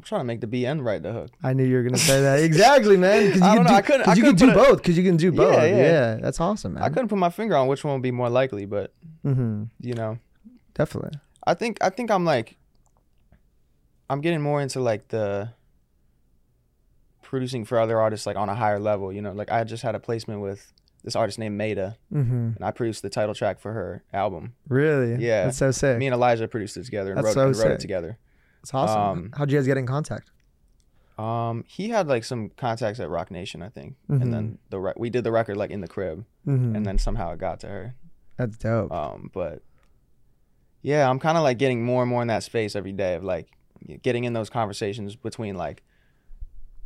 [0.00, 1.30] I'm trying to make the B BN write the hook.
[1.44, 3.82] i knew you were gonna say that exactly man you, I don't know, do, I
[3.82, 5.76] couldn't- I you can couldn't do put both because you can do both Yeah, yeah,
[5.76, 6.14] yeah.
[6.16, 8.64] that's awesome man I couldn't put my finger on which one would be more likely,
[8.64, 10.18] but, hmm you know.
[10.74, 12.56] definitely I think I think I'm like
[14.08, 15.50] I'm getting more into like the
[17.22, 19.32] producing for other artists like on a higher level, you know.
[19.32, 20.72] Like I just had a placement with
[21.04, 24.54] this artist named Maida hmm and I produced the title track for her album.
[24.68, 25.44] really Yeah.
[25.44, 27.80] that's so sick Me and Elijah produced it together and wrote, so and wrote it
[27.80, 28.18] together.
[28.62, 29.00] It's awesome.
[29.00, 30.30] Um, How'd you guys get in contact?
[31.18, 33.96] Um he had like some contacts at Roc Nation, I think.
[34.10, 34.22] Mhm.
[34.22, 36.74] And then the re- we did the record like in the crib Mm-hmm.
[36.76, 37.94] and then somehow it got to her.
[38.38, 38.90] That's dope.
[38.90, 39.62] Um, but
[40.82, 43.22] yeah, I'm kind of like getting more and more in that space every day of
[43.24, 43.48] like
[44.02, 45.82] getting in those conversations between like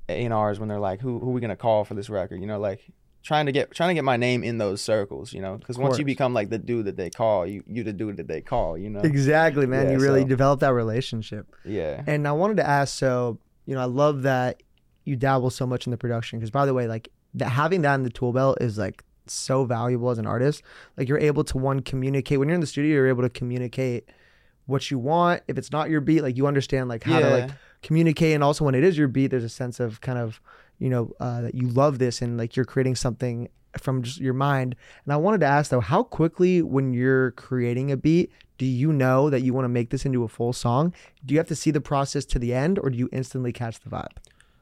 [0.08, 2.40] A&Rs when they're like, who who we gonna call for this record?
[2.40, 2.80] You know, like
[3.24, 5.32] trying to get trying to get my name in those circles.
[5.32, 7.92] You know, because once you become like the dude that they call, you you the
[7.92, 8.78] dude that they call.
[8.78, 9.86] You know, exactly, man.
[9.86, 11.46] yeah, you really so- develop that relationship.
[11.64, 14.62] yeah, And I wanted to ask, so you know, I love that
[15.04, 16.38] you dabble so much in the production.
[16.38, 19.64] Because by the way, like that having that in the tool belt is like so
[19.64, 20.62] valuable as an artist.
[20.96, 22.94] Like you're able to one communicate when you're in the studio.
[22.94, 24.08] You're able to communicate
[24.66, 25.42] what you want.
[25.48, 27.50] If it's not your beat, like you understand like how to like
[27.82, 30.40] communicate and also when it is your beat there's a sense of kind of
[30.84, 34.34] you know uh, that you love this and like you're creating something from just your
[34.34, 34.76] mind.
[35.04, 38.92] And I wanted to ask though, how quickly when you're creating a beat, do you
[38.92, 40.92] know that you want to make this into a full song?
[41.24, 43.80] Do you have to see the process to the end or do you instantly catch
[43.80, 44.18] the vibe?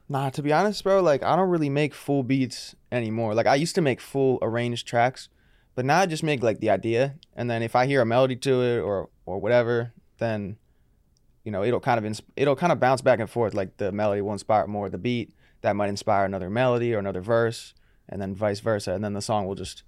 [0.07, 3.35] Nah, to be honest, bro, like I don't really make full beats anymore.
[3.35, 5.27] Like I used to make full arranged tracks,
[5.75, 8.37] but now I just make like the idea, and then if I hear a melody
[8.37, 10.55] to it or or whatever, then
[11.43, 13.53] you know it'll kind of it'll kind of bounce back and forth.
[13.53, 15.33] Like the melody will inspire more the beat
[15.63, 17.73] that might inspire another melody or another verse,
[18.07, 19.83] and then vice versa, and then the song will just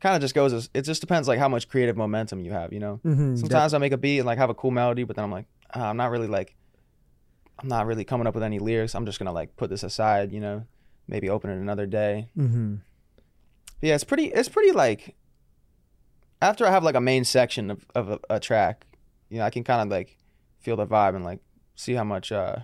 [0.00, 0.52] kind of just goes.
[0.52, 2.72] As, it just depends like how much creative momentum you have.
[2.72, 3.36] You know, Mm-hmm.
[3.36, 5.46] sometimes I make a beat and like have a cool melody, but then I'm like,
[5.74, 6.54] ah, I'm not really like,
[7.58, 8.94] I'm not really coming up with any lyrics.
[8.94, 10.64] I'm just gonna like put this aside, you know,
[11.08, 12.28] maybe open it another day.
[12.36, 12.74] mm-hmm.
[13.82, 14.26] Yeah, it's pretty.
[14.26, 15.16] It's pretty like
[16.42, 18.86] after I have like a main section of of a, a track,
[19.28, 20.16] you know, I can kind of like
[20.58, 21.40] feel the vibe and like
[21.74, 22.56] see how much uh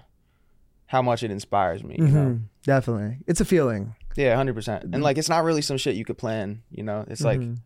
[0.93, 1.97] how much it inspires me.
[1.99, 2.05] You?
[2.05, 2.37] Mm-hmm.
[2.65, 3.17] Definitely.
[3.27, 3.95] It's a feeling.
[4.15, 4.85] Yeah, hundred percent.
[4.93, 6.63] And like, it's not really some shit you could plan.
[6.71, 7.61] You know, it's like Mhm.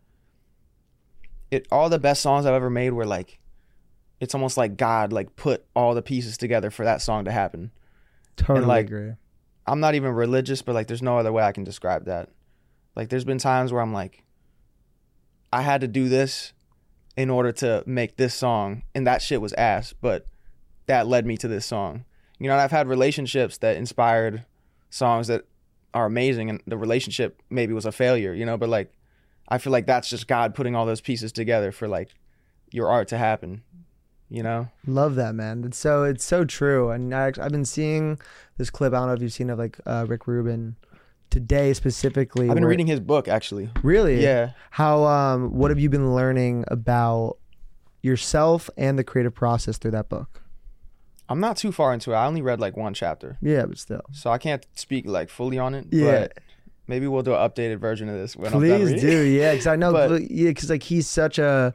[1.51, 1.67] it.
[1.69, 3.39] All the best songs I've ever made were like,
[4.21, 7.71] it's almost like God like put all the pieces together for that song to happen.
[8.37, 9.11] totally like, agree.
[9.65, 12.29] I'm not even religious, but like, there's no other way I can describe that.
[12.95, 14.23] Like, there's been times where I'm like,
[15.51, 16.53] I had to do this
[17.17, 20.27] in order to make this song, and that shit was ass, but
[20.85, 22.05] that led me to this song.
[22.39, 24.45] You know, and I've had relationships that inspired
[24.89, 25.45] songs that
[25.93, 28.93] are amazing, and the relationship maybe was a failure, you know, but like,
[29.49, 32.13] I feel like that's just God putting all those pieces together for like
[32.71, 33.63] your art to happen,
[34.29, 34.67] you know?
[34.85, 35.63] Love that, man.
[35.65, 36.91] It's so it's so true.
[36.91, 38.19] And I, I've been seeing
[38.57, 38.93] this clip.
[38.93, 40.75] I don't know if you've seen of like uh, Rick Rubin
[41.29, 42.49] today specifically.
[42.49, 43.69] I've been where- reading his book actually.
[43.83, 44.21] Really?
[44.21, 44.51] Yeah.
[44.71, 47.37] How um what have you been learning about
[48.03, 50.41] yourself and the creative process through that book?
[51.29, 52.15] I'm not too far into it.
[52.15, 53.37] I only read like one chapter.
[53.41, 54.01] Yeah, but still.
[54.11, 55.87] So I can't speak like fully on it.
[55.91, 56.19] Yeah.
[56.21, 56.37] But
[56.87, 59.09] maybe we'll do an updated version of this when I'm done Please reading.
[59.09, 59.21] do.
[59.23, 61.73] Yeah, cuz I know But- yeah, cuz like he's such a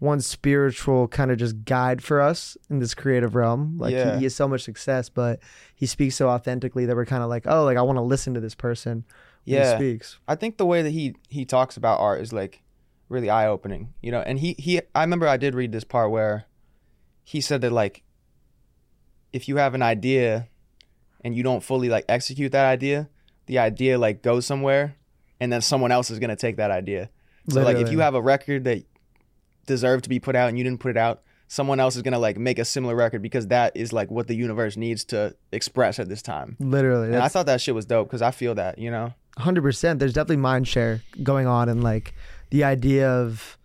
[0.00, 3.76] one spiritual kind of just guide for us in this creative realm.
[3.78, 4.12] Like Yeah.
[4.12, 5.40] he, he has so much success, but
[5.74, 8.32] he speaks so authentically that we're kind of like, "Oh, like I want to listen
[8.34, 9.04] to this person
[9.44, 9.70] when Yeah.
[9.72, 12.62] he speaks." I think the way that he he talks about art is like
[13.10, 14.20] really eye opening, you know.
[14.20, 16.44] And he he I remember I did read this part where
[17.24, 18.02] he said that like
[19.32, 20.48] if you have an idea
[21.22, 23.08] and you don't fully like execute that idea,
[23.46, 24.96] the idea like goes somewhere
[25.40, 27.10] and then someone else is going to take that idea.
[27.48, 28.84] So like if you have a record that
[29.66, 32.12] deserved to be put out and you didn't put it out, someone else is going
[32.12, 35.34] to like make a similar record because that is like what the universe needs to
[35.50, 36.56] express at this time.
[36.60, 37.08] Literally.
[37.08, 39.14] And I thought that shit was dope because I feel that, you know.
[39.36, 39.98] hundred percent.
[39.98, 42.14] There's definitely mind share going on, and like
[42.50, 43.58] the idea of,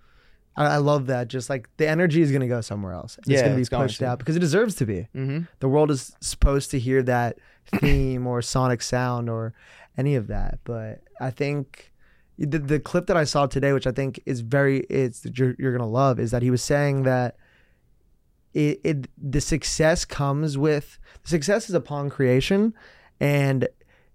[0.55, 1.27] I, I love that.
[1.27, 3.17] Just like the energy is gonna go somewhere else.
[3.19, 5.07] It's Yeah, gonna be pushed out because it deserves to be.
[5.15, 5.41] Mm-hmm.
[5.59, 7.37] The world is supposed to hear that
[7.79, 9.53] theme or sonic sound or
[9.97, 10.59] any of that.
[10.63, 11.91] But I think
[12.37, 15.71] the, the clip that I saw today, which I think is very, it's you're, you're
[15.71, 17.37] gonna love, is that he was saying that.
[18.53, 22.73] It, it the success comes with success is upon creation
[23.19, 23.67] and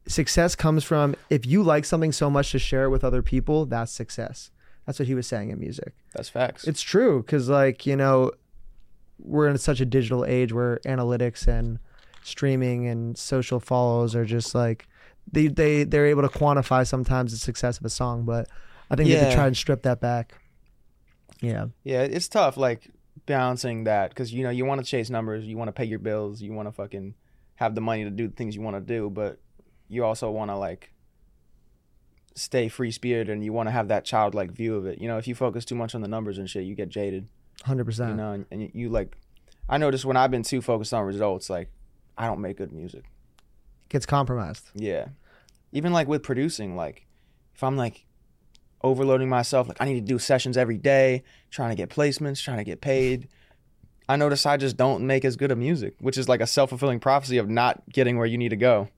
[0.06, 3.66] success comes from if you like something so much to share it with other people
[3.66, 4.50] that's success
[4.90, 6.66] that's what he was saying in music That's facts.
[6.66, 8.32] it's true because like you know
[9.18, 11.78] we're in such a digital age where analytics and
[12.24, 14.88] streaming and social follows are just like
[15.30, 18.48] they, they they're able to quantify sometimes the success of a song but
[18.90, 19.34] i think they could Yeah.
[19.34, 20.34] try and strip that back
[21.40, 22.90] yeah Yeah, it's tough, like
[23.26, 25.98] balancing that because you know you want to chase numbers, you want to pay your
[25.98, 27.14] bills, you want to fucking
[27.56, 29.38] have the money to do the things you want to do, but
[29.88, 30.92] you also want to like
[32.40, 35.00] stay free spirited and you want to have that childlike view of it.
[35.00, 37.28] You know, if you focus too much on the numbers and shit, you get jaded.
[37.66, 39.16] 100% You know, and, and you, you like,
[39.68, 41.68] I notice when I've been too focused on results, like
[42.16, 43.04] I don't make good music.
[43.88, 45.08] gets compromised Yeah.
[45.72, 47.06] Even like with producing, like
[47.54, 48.04] if I'm like
[48.82, 52.58] overloading myself, like I need to do sessions every day, trying to get placements, trying
[52.58, 53.28] to get paid.
[54.08, 56.70] I notice I just don't make as good of music, which is like a self
[56.70, 58.88] fulfilling prophecy of not getting where you need to go.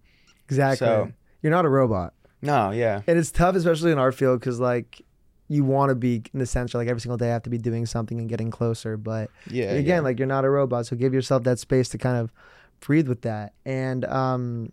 [0.44, 3.02] exactly So- you're not a robot No, yeah.
[3.06, 5.00] and it's tough especially in our field because like
[5.48, 7.58] you want to be in the sense like every single day I have to be
[7.58, 9.70] doing something and getting closer but Yeah.
[9.72, 10.00] again yeah.
[10.00, 12.32] like you're not a robot so give yourself that space to kind of
[12.80, 14.72] breathe with that and um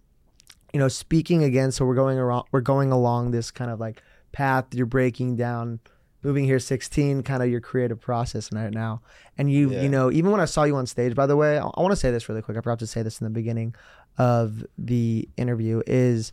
[0.73, 4.01] you know speaking again so we're going around we're going along this kind of like
[4.31, 5.79] path you're breaking down
[6.23, 9.01] moving here 16 kind of your creative process right now
[9.37, 9.81] and you Yeah.
[9.81, 11.91] you know even when i saw you on stage by the way i, I want
[11.91, 13.75] to say this really quick i forgot to say this in the beginning
[14.17, 16.31] of the interview is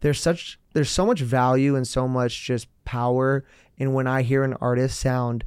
[0.00, 3.44] there's such there's so much value and so much just power
[3.76, 5.44] in when i hear an artist sound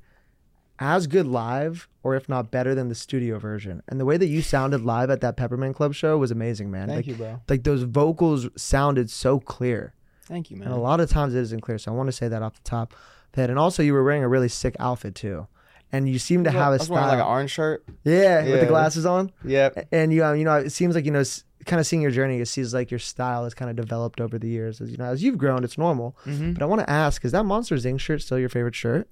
[0.80, 4.28] as good live or if not better than the studio version and the way that
[4.28, 7.42] you sounded live at that peppermint club show was amazing man Thank like, you, bro.
[7.50, 9.94] like those vocals sounded so clear
[10.30, 10.68] Thank you, man.
[10.68, 11.80] And a lot of times it isn't clear.
[11.80, 12.94] So I want to say that off the top.
[13.34, 15.48] That and also you were wearing a really sick outfit too,
[15.92, 17.84] and you seem to have I a was wearing like an orange shirt.
[18.04, 19.32] yeah, with the glasses on.
[19.44, 19.88] Yep.
[19.92, 21.24] And you, um, you know, it seems like you know,
[21.65, 22.39] kind of seeing your journey.
[22.39, 24.80] It seems like your style has kind of developed over the years.
[24.82, 26.15] As you know, as you've grown, it's normal.
[26.24, 28.00] hmm But I want to ask: Is that Monsters Inc.
[28.00, 29.10] shirt still your favorite shirt?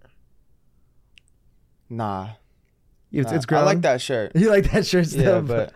[1.89, 2.29] Nah.
[3.11, 3.35] It's, nah.
[3.35, 3.61] it's grown.
[3.61, 4.31] I like that shirt.
[4.35, 5.35] You like that shirt still?
[5.35, 5.73] Yeah, but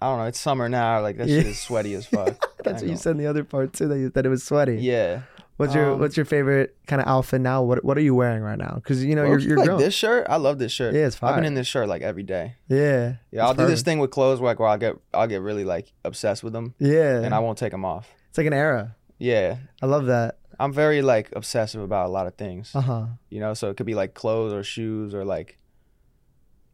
[0.00, 0.24] I don't know.
[0.24, 1.00] It's summer now.
[1.00, 1.38] Like that Yeah.
[1.38, 2.38] shit is sweaty as fuck.
[2.64, 3.88] that's what I you said in the other part too.
[3.88, 4.76] That you, that it was sweaty.
[4.78, 5.22] Yeah.
[5.56, 7.62] What's your Um, What's your favorite kind of outfit now?
[7.62, 8.74] What What are you wearing right now?
[8.74, 9.78] Because you know you're Low-key, you're like grown.
[9.78, 10.26] this shirt.
[10.28, 10.94] I love this shirt.
[10.94, 12.56] Yeah, it's I've been in this shirt like every day.
[12.68, 13.14] Yeah.
[13.30, 15.64] Yeah, I'll It's do this thing with clothes like where I'll get I'll get really
[15.64, 17.20] like obsessed with them Yeah.
[17.22, 18.08] and I won't take them off.
[18.28, 18.96] it's like an era.
[19.18, 20.38] Yeah, I love that.
[20.60, 22.74] I'm very like obsessive about a lot of things.
[22.74, 23.06] Uh huh.
[23.30, 25.58] You know, so it could be like clothes or shoes or like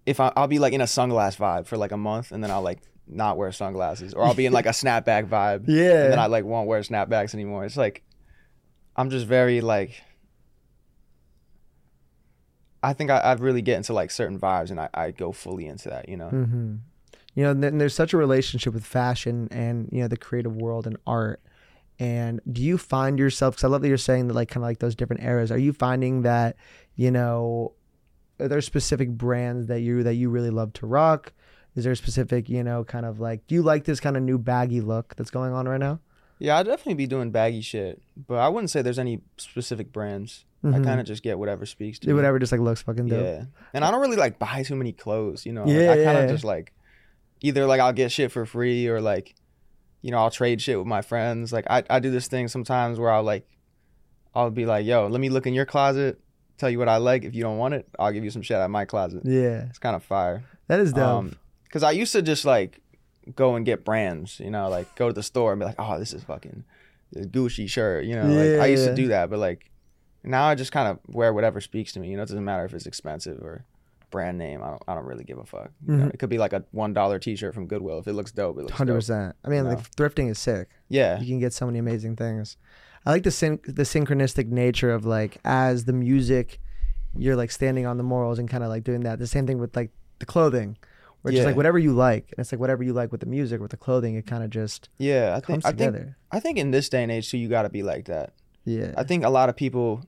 [0.06, 2.50] if I, I'll be like in a sunglass vibe for like a month and then
[2.50, 6.02] I'll like not wear sunglasses or I'll be in like a snapback vibe Yeah.
[6.04, 7.64] and then I like won't wear snapbacks anymore.
[7.64, 8.02] It's like
[8.96, 10.02] I'm just very like
[12.82, 15.66] I think I, I really get into like certain vibes and I, I go fully
[15.66, 16.28] into that, you know.
[16.28, 16.74] hmm
[17.34, 20.86] You know, and there's such a relationship with fashion and you know the creative world
[20.86, 21.40] and art.
[21.98, 23.54] And do you find yourself?
[23.54, 25.52] Because I love that you're saying that, like, kind of like those different eras.
[25.52, 26.56] Are you finding that,
[26.96, 27.74] you know,
[28.40, 31.32] are there specific brands that you that you really love to rock?
[31.76, 34.22] Is there a specific, you know, kind of like, do you like this kind of
[34.22, 36.00] new baggy look that's going on right now?
[36.42, 40.44] Yeah, I'd definitely be doing baggy shit, but I wouldn't say there's any specific brands.
[40.64, 40.84] I Mhm.
[40.84, 42.14] kind of just get whatever speaks to me.
[42.14, 43.22] whatever just like looks fucking dope.
[43.22, 45.46] Yeah, and I don't really like buy too many clothes.
[45.46, 46.26] You know, Like, I kind of yeah.
[46.32, 46.72] just like
[47.42, 49.34] either like I'll get shit for free or like
[50.02, 51.52] you know I'll trade shit with my friends.
[51.52, 53.46] Like I I do this thing sometimes where I'll like
[54.34, 56.18] I'll be like, yo, let me look in your closet,
[56.58, 57.24] tell you what I like.
[57.24, 59.22] If you don't want it, I'll give you some shit out of my closet.
[59.24, 60.42] Yeah, It's kind of fire.
[60.68, 61.04] that is dope.
[61.06, 61.36] Um,
[61.70, 62.80] Cause I used to just like
[63.36, 65.98] go and get brands, you know, like go to the store and be like, oh,
[65.98, 66.64] this is fucking
[67.12, 68.24] this Gucci shirt, you know.
[68.26, 68.90] Like I used Yeah.
[68.90, 69.70] to do that, but like
[70.24, 72.10] now I just kind of wear whatever speaks to me.
[72.10, 73.64] You know, it doesn't matter if it's expensive or
[74.10, 74.62] brand name.
[74.62, 75.70] I don't I don't really give a fuck.
[75.86, 76.14] You know, Mhm.
[76.14, 77.98] it could be like a one dollar t shirt from Goodwill.
[77.98, 79.36] If it looks dope, it looks hundred percent.
[79.44, 79.70] I mean, No.
[79.70, 80.68] like thrifting is sick.
[80.88, 81.18] Yeah.
[81.20, 82.56] you can get so many amazing things.
[83.04, 86.60] I like the syn- the synchronistic nature of like as the music,
[87.16, 89.18] you're like standing on the morals and kind of like doing that.
[89.18, 90.76] The same thing with like the clothing,
[91.30, 91.46] just Yeah.
[91.46, 93.76] like whatever you like, and it's like whatever you like with the music, with the
[93.76, 95.34] clothing, it kind of just Yeah.
[95.36, 96.16] I comes think I think together.
[96.32, 98.32] I think in this day and age too, you gotta be like that.
[98.64, 100.04] yeah, I think a lot of people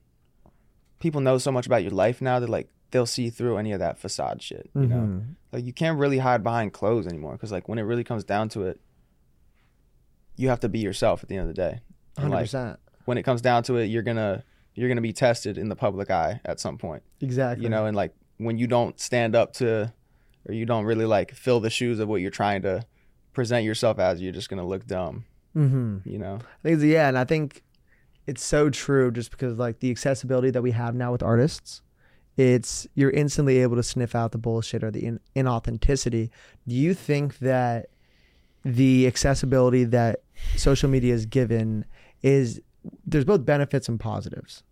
[0.99, 3.79] people know so much about your life now that like they'll see through any of
[3.79, 4.69] that facade shit.
[4.75, 4.95] You know?
[4.95, 5.23] Mhm.
[5.51, 8.49] like you can't really hide behind clothes anymore because like when it really comes down
[8.49, 8.79] to it
[10.37, 11.79] you have to be yourself at the end of the day
[12.17, 15.57] hundred like percent, when it comes down to it you're gonna you're gonna be tested
[15.57, 17.63] in the public eye at some point exactly.
[17.63, 19.91] you know and like when you don't stand up to
[20.47, 22.85] or you don't really like fill the shoes of what you're trying to
[23.33, 27.17] present yourself as you're just gonna look dumb hmm you know I think yeah, and
[27.17, 27.63] I think
[28.27, 31.81] it's so true just because like the accessibility that we have now with artists,
[32.37, 36.29] it's you're instantly able to sniff out the bullshit or the in, inauthenticity.
[36.67, 37.87] Do you think that
[38.63, 40.21] the accessibility that
[40.55, 41.85] social media is given
[42.23, 42.59] is
[43.05, 44.63] there's both benefits and positives?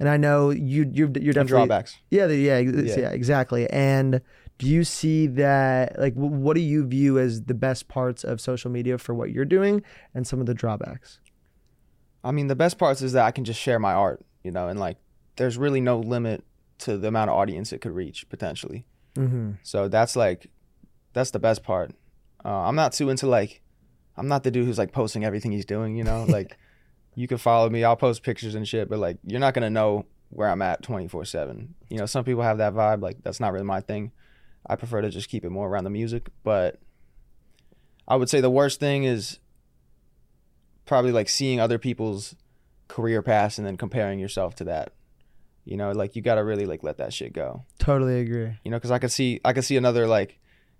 [0.00, 2.98] And I know you you're, you're and definitely drawbacks yeah, the, yeah, Yeah.
[2.98, 3.68] yeah, exactly.
[3.70, 4.20] And
[4.58, 5.98] do you see that?
[5.98, 9.30] Like, wh- what do you view as the best parts of social media for what
[9.30, 9.82] you're doing,
[10.14, 11.20] and some of the drawbacks?
[12.24, 14.66] i mean the best parts is that i can just share my art you know
[14.66, 14.96] and like
[15.36, 16.42] there's really no limit
[16.76, 18.84] to the amount of audience it could reach potentially
[19.18, 19.52] Mm-hmm.
[19.62, 20.50] So that's like,
[21.12, 21.92] that's the best part.
[22.44, 23.60] Uh, I'm not too into like,
[24.16, 25.96] I'm not the dude who's like posting everything he's doing.
[25.96, 26.56] You know, like
[27.14, 30.06] you can follow me, I'll post pictures and shit, but like you're not gonna know
[30.30, 31.74] where I'm at 24 seven.
[31.88, 33.02] You know, some people have that vibe.
[33.02, 34.12] Like that's not really my thing.
[34.66, 36.28] I prefer to just keep it more around the music.
[36.42, 36.80] But
[38.06, 39.38] I would say the worst thing is
[40.86, 42.34] probably like seeing other people's
[42.88, 44.92] career paths and then comparing yourself to that.
[45.64, 48.56] You know, like you gotta really like let that shit go Totally agree.
[48.64, 50.38] you know because i could see i could see another like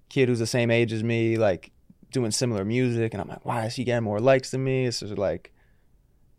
[0.09, 1.73] kid who's the same age as me like
[2.11, 5.01] doing similar music and i'm like why is he getting more likes than me it's
[5.01, 5.53] just like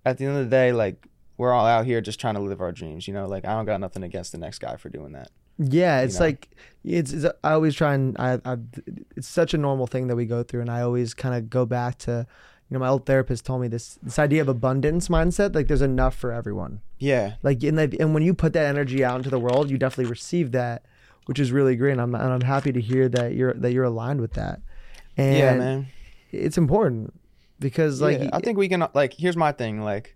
[0.04, 1.06] at the end of the day like
[1.38, 3.66] we're all out here just trying to live our dreams you know like i don't
[3.66, 6.26] got nothing against the next guy for doing that Yeah, it's know?
[6.26, 6.50] like
[6.84, 7.26] it's, it's.
[7.44, 8.58] I always try and I, I.
[9.16, 11.66] It's such a normal thing that we go through, and I always kind of go
[11.66, 12.26] back to,
[12.70, 15.54] you know, my old therapist told me this this idea of abundance mindset.
[15.54, 16.82] Like, there's enough for everyone.
[16.98, 19.78] yeah Like, and like, and when you put that energy out into the world, you
[19.78, 20.86] definitely receive that,
[21.26, 21.92] which is really great.
[21.92, 24.62] And I'm and I'm happy to hear that you're that you're aligned with that.
[25.18, 25.88] And yeah man
[26.32, 27.14] it's important
[27.60, 30.16] because like yeah, i think we can like here's my thing like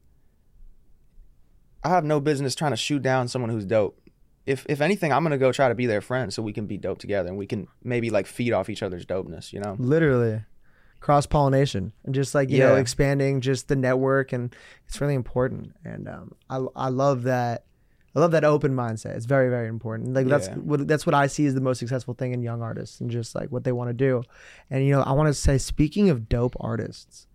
[1.84, 4.00] i have no business trying to shoot down someone who's dope
[4.46, 6.78] if if anything i'm gonna go try to be their friend so we can be
[6.78, 10.42] dope together and we can maybe like feed off each other's dopeness you know literally
[11.00, 14.56] cross pollination and just like you know expanding just the network and
[14.88, 17.66] it's really important and um, I I love that
[18.16, 20.56] I love that open mindset it's very very important like that's Yeah.
[20.56, 23.36] what that's what I see as the most successful thing in young artists and just
[23.36, 24.24] like what they want to do
[24.70, 27.28] and you know I want to say speaking of dope artists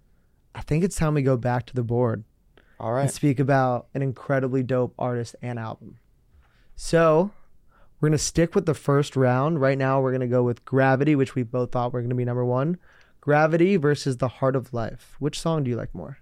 [0.54, 2.24] I think it's time we go back to the board
[2.80, 3.02] All right.
[3.02, 5.98] and speak about an incredibly dope artist and album.
[6.88, 7.32] So
[8.00, 9.60] we're gonna stick with the first round.
[9.60, 12.44] Right now, we're gonna go with Gravity, which we both thought were gonna be number
[12.44, 12.78] one.
[13.20, 15.16] Gravity versus The Heart of Life.
[15.18, 16.18] Which song do you like more?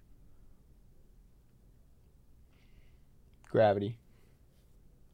[3.50, 3.98] Gravity.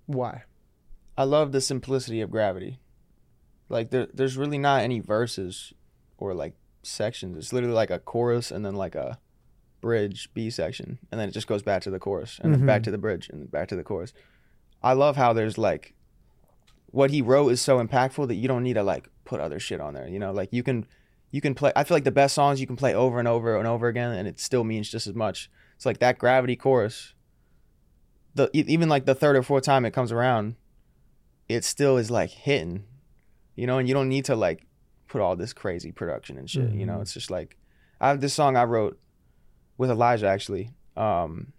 [0.07, 0.45] Why?
[1.19, 2.79] I love the simplicity of gravity.
[3.69, 5.73] Like there, there's really not any verses
[6.19, 7.37] or like sections.
[7.37, 9.19] It's literally like a chorus and then like a
[9.81, 12.83] bridge B section, and then it just goes back to the chorus and then back
[12.83, 12.85] Mhm.
[12.85, 14.13] to the bridge and then back to the chorus.
[14.83, 15.95] I love how there's like
[16.87, 19.81] what he wrote is so impactful that you don't need to like put other shit
[19.81, 20.09] on there.
[20.09, 20.87] You know, like you can
[21.31, 21.73] you can play.
[21.75, 24.13] I feel like the best songs you can play over and over and over again,
[24.13, 25.51] and it still means just as much.
[25.77, 27.15] It's like that gravity chorus.
[28.35, 30.57] The even like the third or fourth time it comes around,
[31.49, 32.85] it still is like hitting,
[33.55, 33.79] you know.
[33.79, 34.67] And you don't need to like
[35.09, 36.71] put all this crazy production and shit.
[36.73, 37.03] You know, Mhm.
[37.03, 37.57] it's just like
[38.01, 38.99] I have this song I wrote
[39.79, 41.53] with Elijah actually, um,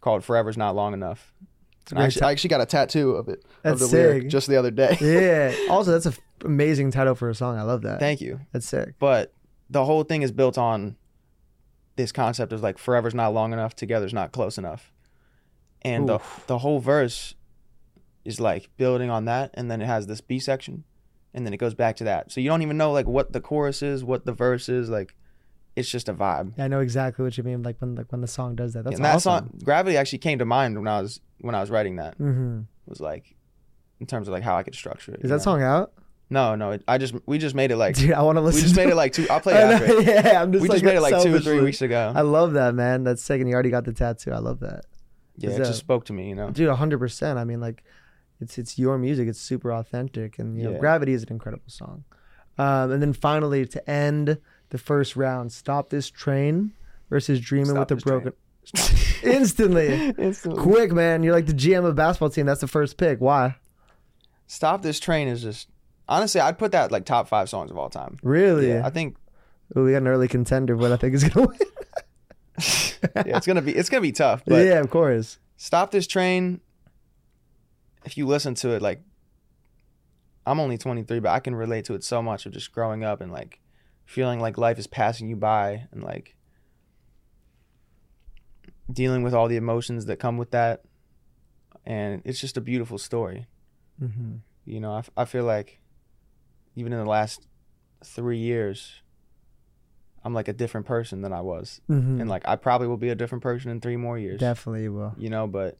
[0.00, 1.32] called "Forever's Not Long Enough."
[1.86, 3.44] It's a And I actually, I actually got a tattoo of it.
[3.62, 4.98] That's of the lyric just the other day.
[5.00, 5.54] yeah.
[5.70, 7.56] Also, that's an amazing title for a song.
[7.56, 8.00] I love that.
[8.00, 8.40] Thank you.
[8.52, 8.94] That's sick.
[8.98, 9.32] But
[9.70, 10.96] the whole thing is built on
[11.94, 14.92] this concept of like forever's not long enough, together's not close enough.
[15.82, 16.18] And the
[16.48, 17.36] the whole verse
[18.24, 20.82] is like building on that and then it has this B section
[21.32, 22.32] and then it goes back to that.
[22.32, 25.14] So you don't even know like what the chorus is, what the verse is, like
[25.76, 26.58] it's just a vibe.
[26.58, 27.62] I know exactly what you mean.
[27.62, 28.84] Like when like when the song does that.
[28.84, 29.30] That's and that awesome.
[29.30, 32.18] song Gravity actually came to mind when I was when I was writing that.
[32.18, 32.62] Mm-hmm.
[32.86, 33.36] Was like
[34.00, 35.20] in terms of like how I could structure it.
[35.22, 35.42] Is that know?
[35.42, 35.92] song out?
[36.28, 36.72] No, no.
[36.72, 38.58] It, I just we just made it like Dude, I want to listen.
[38.58, 40.00] we just to made it like two I'll play it after.
[40.02, 42.12] yeah, I'm just We like just made it like two or three weeks ago.
[42.16, 43.04] I love that, man.
[43.04, 43.40] That's sick.
[43.40, 44.32] And you already got the tattoo.
[44.32, 44.86] I love that.
[45.36, 46.50] Yeah, it that- just spoke to me, you know.
[46.50, 47.36] Dude, 100%.
[47.36, 47.84] I mean, like,
[48.40, 49.28] it's it's your music.
[49.28, 50.38] It's super authentic.
[50.38, 52.04] And, you know, Gravity is an incredible song.
[52.58, 54.38] Um, and then finally, to end
[54.70, 56.72] the first round, Stop This Train
[57.10, 58.32] versus Dreaming Stop with a Broken.
[59.22, 60.14] Instantly.
[60.18, 60.62] Instantly.
[60.62, 61.22] Quick, man.
[61.22, 62.46] You're like the GM of a basketball team.
[62.46, 63.20] That's the first pick.
[63.20, 63.56] Why?
[64.46, 65.68] Stop this train is just
[66.08, 68.18] honestly, I'd put that like top five songs of all time.
[68.22, 68.68] Really?
[68.68, 69.16] Yeah, I think
[69.76, 71.58] Ooh, we got an early contender, but I think going to win.
[73.26, 74.42] yeah, it's gonna be it's gonna be tough.
[74.46, 75.38] But yeah, of course.
[75.56, 76.60] stop this train.
[78.04, 79.02] If you listen to it, like
[80.46, 83.20] I'm only 23, but I can relate to it so much of just growing up
[83.20, 83.60] and like
[84.06, 86.34] feeling like life is passing you by and like
[88.90, 90.82] dealing with all the emotions that come with that.
[91.84, 93.46] And it's just a beautiful story.
[93.98, 95.80] hmm You know, I, f- I feel like
[96.76, 97.46] even in the last
[98.04, 99.02] three years,
[100.24, 101.80] I'm like a different person than I was.
[101.88, 104.40] hmm And like, I probably will be a different person in three more years.
[104.40, 105.14] Definitely will.
[105.18, 105.78] You know, but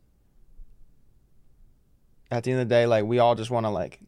[2.31, 4.01] at the end of the day, like, we all just want to like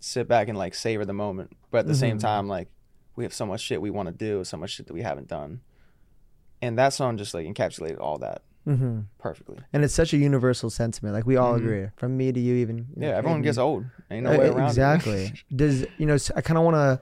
[0.00, 1.56] sit back and like savor the moment.
[1.70, 2.20] But at the same Mhm.
[2.22, 2.68] time, like,
[3.20, 5.28] we have so much shit we want to do, so much shit that we haven't
[5.28, 5.60] done.
[6.62, 9.58] And that song just like encapsulated all that hmm perfectly.
[9.72, 11.14] And it's such a universal sentiment.
[11.14, 11.58] Like we all Mhm.
[11.58, 12.78] agree, from me to you, even.
[12.78, 13.86] you know, Yeah, everyone gets old.
[14.10, 14.70] Ain't no Uh, way around it.
[14.70, 15.32] exactly.
[15.54, 16.16] Does you know?
[16.36, 17.00] I kind of want to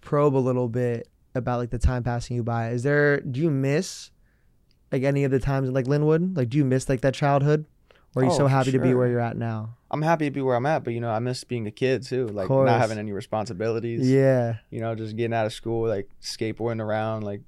[0.00, 2.70] probe a little bit about like the time passing you by.
[2.70, 3.20] Is there?
[3.20, 4.10] Do you miss
[4.92, 6.36] like any of the times in like Linwood?
[6.36, 7.66] Like, do you miss like that childhood?
[8.14, 9.76] Or are you Oh, so happy to be where you're at now?
[9.90, 12.02] I'm happy to be where I'm at, but you know, I miss being a kid
[12.04, 12.26] too.
[12.28, 12.66] Like course.
[12.66, 14.08] not having any responsibilities.
[14.10, 14.56] Yeah.
[14.70, 17.40] You know, just getting out of school, like skateboarding around, like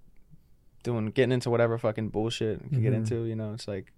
[0.83, 2.97] doing getting into whatever fucking bullshit you can get Mhm.
[2.97, 3.93] into, you know, it's like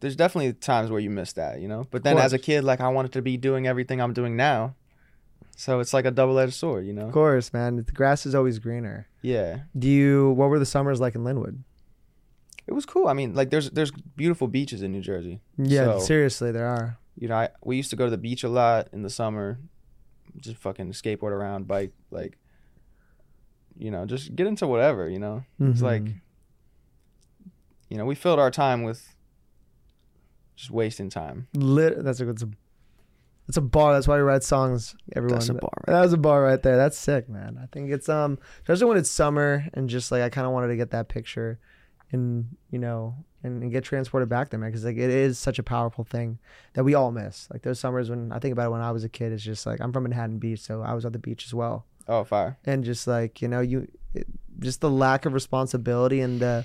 [0.00, 1.86] there's definitely times where you miss that, you know.
[1.90, 4.74] But then as a kid, like I wanted to be doing everything I'm doing now.
[5.56, 7.06] So it's like a double edged sword, you know?
[7.06, 7.76] Of course, man.
[7.76, 9.06] The grass is always greener.
[9.22, 9.60] Yeah.
[9.78, 10.32] Do you?
[10.32, 11.62] What were the summers like in Linwood?
[12.66, 13.06] It was cool.
[13.08, 15.40] I mean, like there's there's beautiful beaches in New Jersey.
[15.56, 16.98] Yeah, So- seriously, there are.
[17.16, 19.58] you know, I we used to go to the beach a lot in the summer,
[20.40, 22.36] just fucking skateboard around, bike, like,
[23.78, 25.44] you know, just get into whatever, you know.
[25.60, 26.02] It's like,
[27.88, 29.14] you know, we filled our time with
[30.56, 31.46] just wasting time.
[31.54, 32.02] Lit.
[32.02, 32.34] That's a a
[33.46, 33.92] that's a bar.
[33.92, 34.96] That's why we write songs.
[35.14, 35.38] Everyone.
[35.38, 36.76] That's a bar, right That was a bar right there.
[36.76, 37.60] That's sick, man.
[37.62, 40.68] I think it's um, especially when it's summer and just like I kind of wanted
[40.68, 41.60] to get that picture,
[42.12, 45.58] and you know, and, and get transported back there, man, because like it is such
[45.58, 46.38] a powerful thing
[46.74, 47.48] that we all miss.
[47.52, 49.66] Like those summers when I think about it when I was a kid, it's just
[49.66, 52.58] like I'm from Manhattan Beach, so I was at the beach as well, Oh, fire.
[52.64, 54.26] and just like you know, you it,
[54.58, 56.64] just the lack of responsibility and the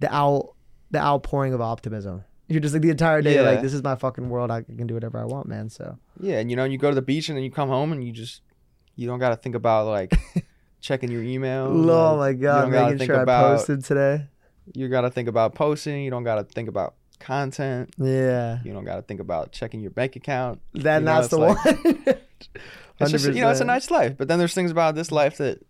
[0.00, 0.54] the out
[0.90, 2.24] the outpouring of optimism.
[2.48, 3.42] You're just like the entire day, Yeah.
[3.42, 4.52] like this is my fucking world.
[4.52, 5.68] I can do whatever I want, man.
[5.68, 7.90] So Yeah, and you know, you go to the beach and then you come home
[7.90, 8.40] and you just
[8.94, 10.12] you don't got to think about like
[10.80, 11.66] checking your email.
[11.66, 14.28] oh like, my god, making sure I posted today.
[14.74, 16.02] You gotta think about posting.
[16.02, 17.90] You don't gotta think about content.
[17.98, 20.60] Yeah, You don't gotta think about checking your bank account.
[20.74, 22.16] that You know, that's the it's one.
[22.98, 25.36] It's just you know it's a nice life, but then there's things about this life
[25.36, 25.62] that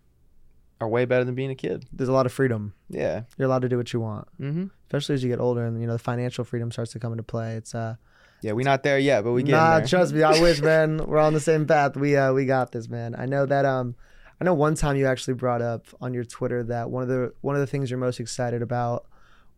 [0.79, 1.85] are way better than being a kid.
[1.91, 2.73] There's a lot of freedom.
[2.89, 3.23] Yeah.
[3.37, 4.65] You're allowed to do what you want, Mm-hmm.
[4.87, 7.23] especially as you get older, and you know the financial freedom starts to come into
[7.23, 7.55] play.
[7.55, 7.95] It's uh,
[8.41, 11.05] Yeah, we're not there yet, but we get nah, trust me, I wish, man.
[11.05, 11.97] We're on the same path.
[11.97, 13.13] We uh, we got this, man.
[13.17, 13.95] I know that um,
[14.39, 17.33] I know one time you actually brought up on your Twitter that one of the
[17.41, 19.05] one of the things you're most excited about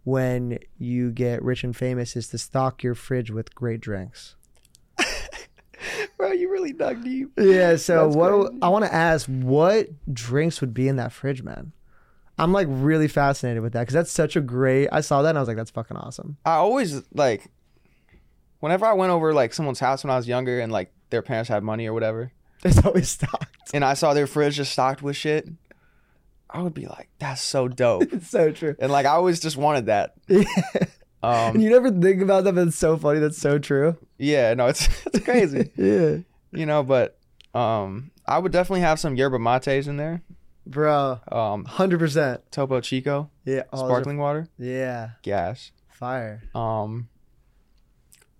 [0.03, 4.35] when you get rich and famous is to stock your fridge with great drinks.
[6.17, 7.31] Bro, you really dug deep.
[7.37, 8.59] Yeah, so That's what crazy.
[8.61, 11.73] I want to ask, what drinks would be in that fridge, man?
[12.37, 14.87] I'm like really fascinated with that because that's such a great.
[14.91, 16.37] I saw that and I was like, that's fucking awesome.
[16.45, 17.51] I always like
[18.61, 21.49] whenever I went over like someone's house when I was younger and like their parents
[21.49, 22.31] had money or whatever,
[22.63, 23.69] It's always stocked.
[23.73, 25.47] and I saw their fridge just stocked with shit,
[26.49, 28.03] I would be like, that's so dope.
[28.11, 28.75] It's so true.
[28.79, 30.15] and like I always just wanted that.
[30.29, 30.45] and
[31.21, 33.19] Um you never think about that, but it's so funny.
[33.19, 33.97] That's so true.
[34.17, 35.71] yeah, no, it's it's crazy.
[35.75, 36.17] yeah,
[36.51, 37.17] you know, but
[37.53, 40.21] um I would definitely have some yerba mates in there.
[40.65, 42.41] bro, Um hundred percent.
[42.51, 45.71] Topo Chico, Yeah, those are- sparkling water, Yeah, gas.
[45.89, 47.09] fire Um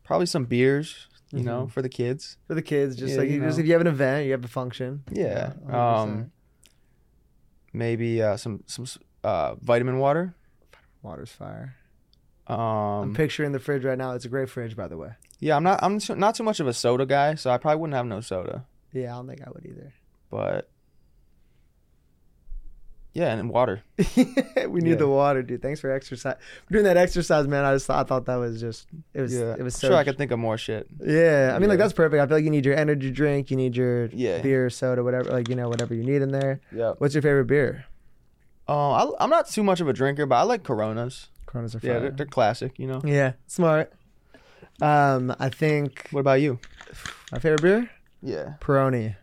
[0.04, 1.72] probably some beers, you know, Mhm.
[1.72, 2.38] for the kids.
[2.48, 2.96] for the kids.
[2.96, 5.04] Just Yeah, like you you just if you have an event, you have a function.
[5.12, 5.54] Yeah.
[5.66, 5.74] 100%.
[5.74, 6.32] Um
[7.74, 8.86] maybe uh some some
[9.24, 10.34] uh vitamin water.
[11.02, 11.76] water's fire.
[12.48, 14.14] I'm Um picturing the fridge right now.
[14.14, 15.12] It's a great fridge, by the way.
[15.40, 17.96] yeah, I'm not I'm not too much of a soda guy, so I probably wouldn't
[17.96, 18.66] have no soda.
[18.92, 19.94] Yeah, I don't think I would either.
[20.32, 20.70] But
[23.20, 23.82] yeah, and water.
[24.18, 24.96] we need Yeah.
[24.96, 25.62] the water, dude.
[25.62, 26.38] Thanks for exercise.
[26.72, 27.66] Doing that exercise, man.
[27.66, 29.56] I just thought, I thought that was just it was yeah.
[29.60, 30.88] it was I'm so sure I could think of more shit.
[31.04, 32.22] Yeah, I mean, like that's perfect.
[32.22, 34.42] I feel like you need your energy drink, you need your Yeah.
[34.42, 36.62] beer, soda, whatever, like you know, whatever you need in there.
[36.72, 36.94] Yeah.
[36.98, 37.86] What's your favorite beer?
[38.68, 41.28] Um I I'm not too much of a drinker, but I like Coronas.
[41.46, 43.02] Coronas are Yeah, they're, they're classic, you know.
[43.04, 43.92] yeah, smart.
[44.82, 46.60] Um, I think What about you?
[47.32, 47.90] my favorite beer,
[48.22, 48.54] Yeah.
[48.62, 49.16] Peroni.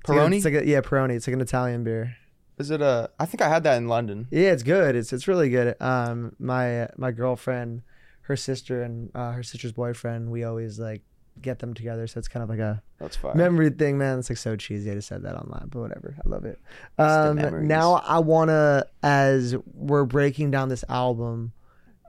[0.00, 0.36] It's like a- Peroni?
[0.36, 1.14] It's like a, yeah, Peroni.
[1.14, 2.16] It's like an Italian beer.
[2.60, 4.28] Is it a I think I had that in London.
[4.30, 4.94] Yeah, it's good.
[4.94, 5.74] It's it's really good.
[5.80, 7.82] Um, my my girlfriend,
[8.22, 11.02] her sister, and uh, her sister's boyfriend, we always like
[11.40, 12.06] get them together.
[12.06, 13.36] So it's kind of like a That's fine.
[13.36, 14.18] memory thing, man.
[14.18, 14.90] It's like so cheesy.
[14.90, 16.16] I just said that online, but whatever.
[16.24, 16.60] I love it.
[16.98, 21.52] Um, now I wanna, as we're breaking down this album,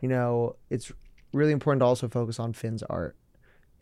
[0.02, 0.92] you know, it's
[1.34, 3.16] really important to also focus on Finn's art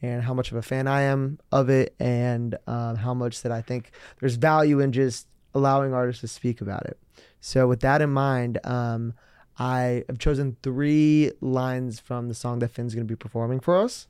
[0.03, 3.51] and how much of a fan I am of it, and um, how much that
[3.51, 6.97] I think there's value in just allowing artists to speak about it.
[7.39, 9.13] So with that in mind, um,
[9.57, 13.77] I have chosen three lines from the song that Finn's going to be performing for
[13.81, 14.07] us.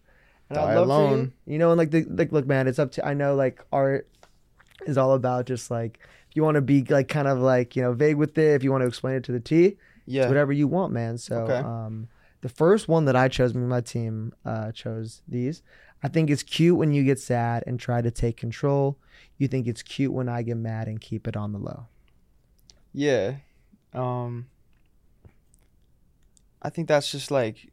[0.50, 1.34] And Die I'd love for you- alone.
[1.46, 3.06] you know, and like the like, look, man, it's up to.
[3.06, 4.08] I know like art
[4.86, 7.82] is all about just like if you want to be like kind of like you
[7.82, 10.28] know vague with it, if you want to explain it to the T, yeah.
[10.28, 11.18] whatever you want, man.
[11.18, 11.56] So Okay.
[11.58, 12.08] um,
[12.42, 15.62] the first one that I chose, me and my team uh, chose these.
[16.02, 18.98] I think it's cute when you get sad and try to take control.
[19.40, 21.88] You think it's cute when I get mad and keep it on the low.
[22.94, 23.38] Yeah.
[23.94, 24.48] Um
[26.62, 27.72] I think that's just like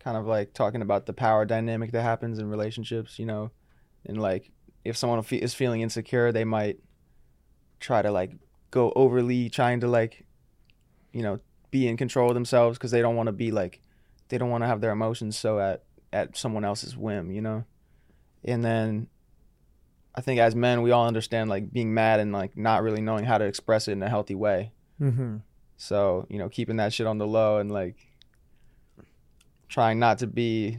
[0.00, 3.52] kind of like talking about the power dynamic that happens in relationships, you know.
[4.04, 4.50] And like
[4.84, 6.78] if someone is feeling insecure, they might
[7.78, 8.32] try to like
[8.72, 10.26] go overly trying to like
[11.12, 11.38] you know,
[11.70, 13.80] be in control of themselves cuz they don't want to be like
[14.28, 17.64] they don't want to have their emotions so at at someone else's whim, you know.
[18.44, 19.08] And then
[20.16, 23.24] I think as men, we all understand like being mad and like not really knowing
[23.24, 24.72] how to express it in a healthy way.
[25.00, 25.36] Mm-hmm.
[25.76, 27.96] So, you know, keeping that shit on the low and like
[29.68, 30.78] trying not to be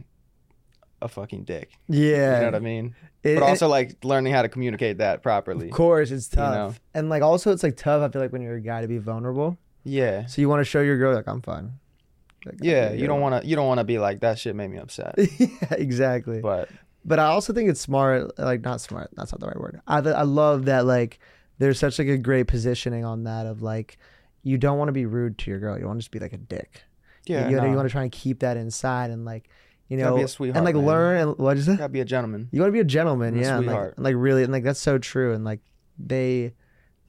[1.00, 1.70] a fucking dick.
[1.88, 2.34] Yeah.
[2.36, 2.94] You know what I mean?
[3.22, 5.66] It- But also like learning how to communicate that properly.
[5.66, 6.54] Of course, it's You tough.
[6.54, 6.74] know?
[6.94, 8.98] And like also it's like tough, I feel like when you're a guy to be
[8.98, 9.56] vulnerable.
[9.84, 10.26] Yeah.
[10.26, 11.72] So you want to show your girl like I'm fine.
[12.44, 14.70] Like, Yeah, you don't want to you don't want to be like that shit made
[14.70, 15.14] me upset.
[15.38, 16.40] Yeah, exactly.
[16.40, 16.68] But
[17.08, 19.80] But I also think it's smart, like not smart, that's not the right word.
[19.86, 21.18] I I love that like
[21.58, 23.96] there's such like a great positioning on that of like
[24.42, 25.78] you don't want to be rude to your girl.
[25.78, 26.82] You want to just be like a dick.
[27.24, 29.48] yeah, you, no, you want to try and keep that inside and like
[29.88, 30.84] you know be a sweetheart, and like man.
[30.84, 31.78] learn and what is it?
[31.78, 32.48] gotta be a gentleman.
[32.52, 34.64] You want to be a gentleman, a yeah, and like, and like really, and like
[34.64, 35.32] that's so true.
[35.32, 35.60] And like
[35.98, 36.52] they,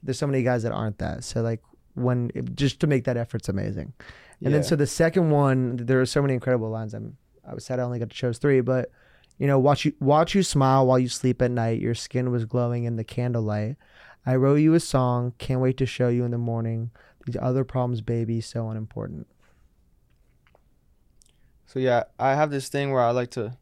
[0.02, 1.24] there's so many guys that aren't that.
[1.24, 1.60] So like
[1.94, 3.92] when just to make that effort's amazing.
[4.42, 6.94] And then so the second one, there are so many incredible lines.
[6.94, 8.90] I'm I was sad I only got to choose three, but
[9.40, 11.80] you know, watch you watch you smile while you sleep at night.
[11.80, 13.76] Your skin was glowing in the candlelight.
[14.26, 15.32] I wrote you a song.
[15.38, 16.90] Can't wait to show you in the morning.
[17.26, 19.26] These other problems, baby, so unimportant.
[21.66, 23.56] So yeah, I have this thing where I like to.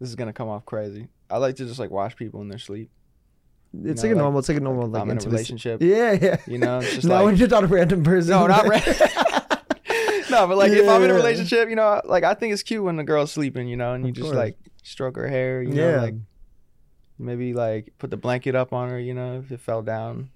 [0.00, 1.08] This is gonna come off crazy.
[1.30, 2.90] I like to just like watch people in their sleep.
[3.72, 4.38] You It's know, like a like- normal.
[4.40, 5.82] It's like a normal like a relationship.
[5.82, 6.36] Yeah, yeah.
[6.46, 8.30] You know, it's just no, like when you're not a random person.
[8.32, 8.82] no, not re-
[10.30, 12.82] no, but like if I'm in a relationship, you know, like I think it's cute
[12.84, 14.36] when the girl's sleeping, you know, and you Of just course.
[14.36, 15.96] like stroke her hair, you Yeah.
[15.96, 16.14] know, like
[17.18, 20.30] maybe like put the blanket up on her, you know, if it fell down.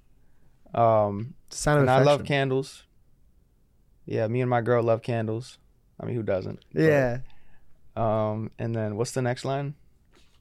[0.75, 2.85] Um, Sign of and I love candles.
[4.07, 5.59] Yeah, me and my girl love candles.
[6.01, 6.65] I mean, who doesn't?
[6.73, 7.19] But, Yeah,
[7.97, 9.75] Um, and then what's the next line?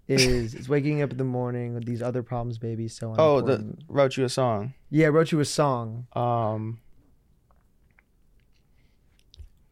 [0.07, 2.88] is is waking up in the morning with these other problems, baby.
[2.88, 4.74] So Oh, the wrote you a song.
[4.89, 6.07] yeah, wrote you a song.
[6.14, 6.80] Um,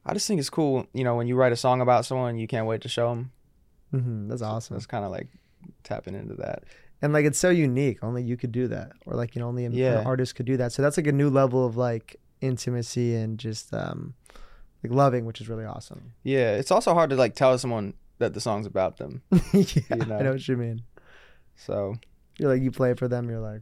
[0.05, 2.47] I just think it's cool, you know, when you write a song about someone, you
[2.47, 3.31] can't wait to show them.
[3.91, 4.75] Hmm that's awesome.
[4.77, 5.27] It's kind of like
[5.83, 6.63] tapping into that.
[7.01, 9.65] and like it's so unique only you could do that or like you know only
[9.65, 10.03] an, Yeah.
[10.05, 13.73] artist could do that so that's like a new level of like intimacy and just
[13.73, 14.13] um
[14.83, 18.33] like loving which is really awesome Yeah, it's also hard to like tell someone that
[18.33, 19.21] the song's about them.
[19.53, 20.17] yeah You know.
[20.17, 20.81] i know what you mean
[21.55, 21.95] So
[22.39, 23.61] you're like you play for them you're like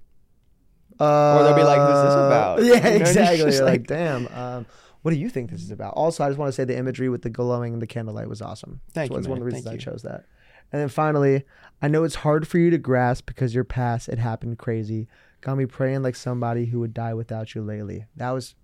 [1.00, 3.88] uh, Or they'll be like, "Who's this about?" yeah You know, exactly you're like, like-
[3.88, 4.66] damn um
[5.06, 7.10] what do you think this is about also i just want to say the imagery
[7.10, 9.46] with the glowing and the candlelight was awesome thank so you, it's one of the
[9.46, 9.92] reasons Thank i you.
[9.92, 10.26] chose that
[10.72, 11.44] and then finally
[11.82, 15.08] i know it's hard for you to grasp because your past it happened crazy
[15.42, 18.56] got me praying like somebody who would die without you lately that was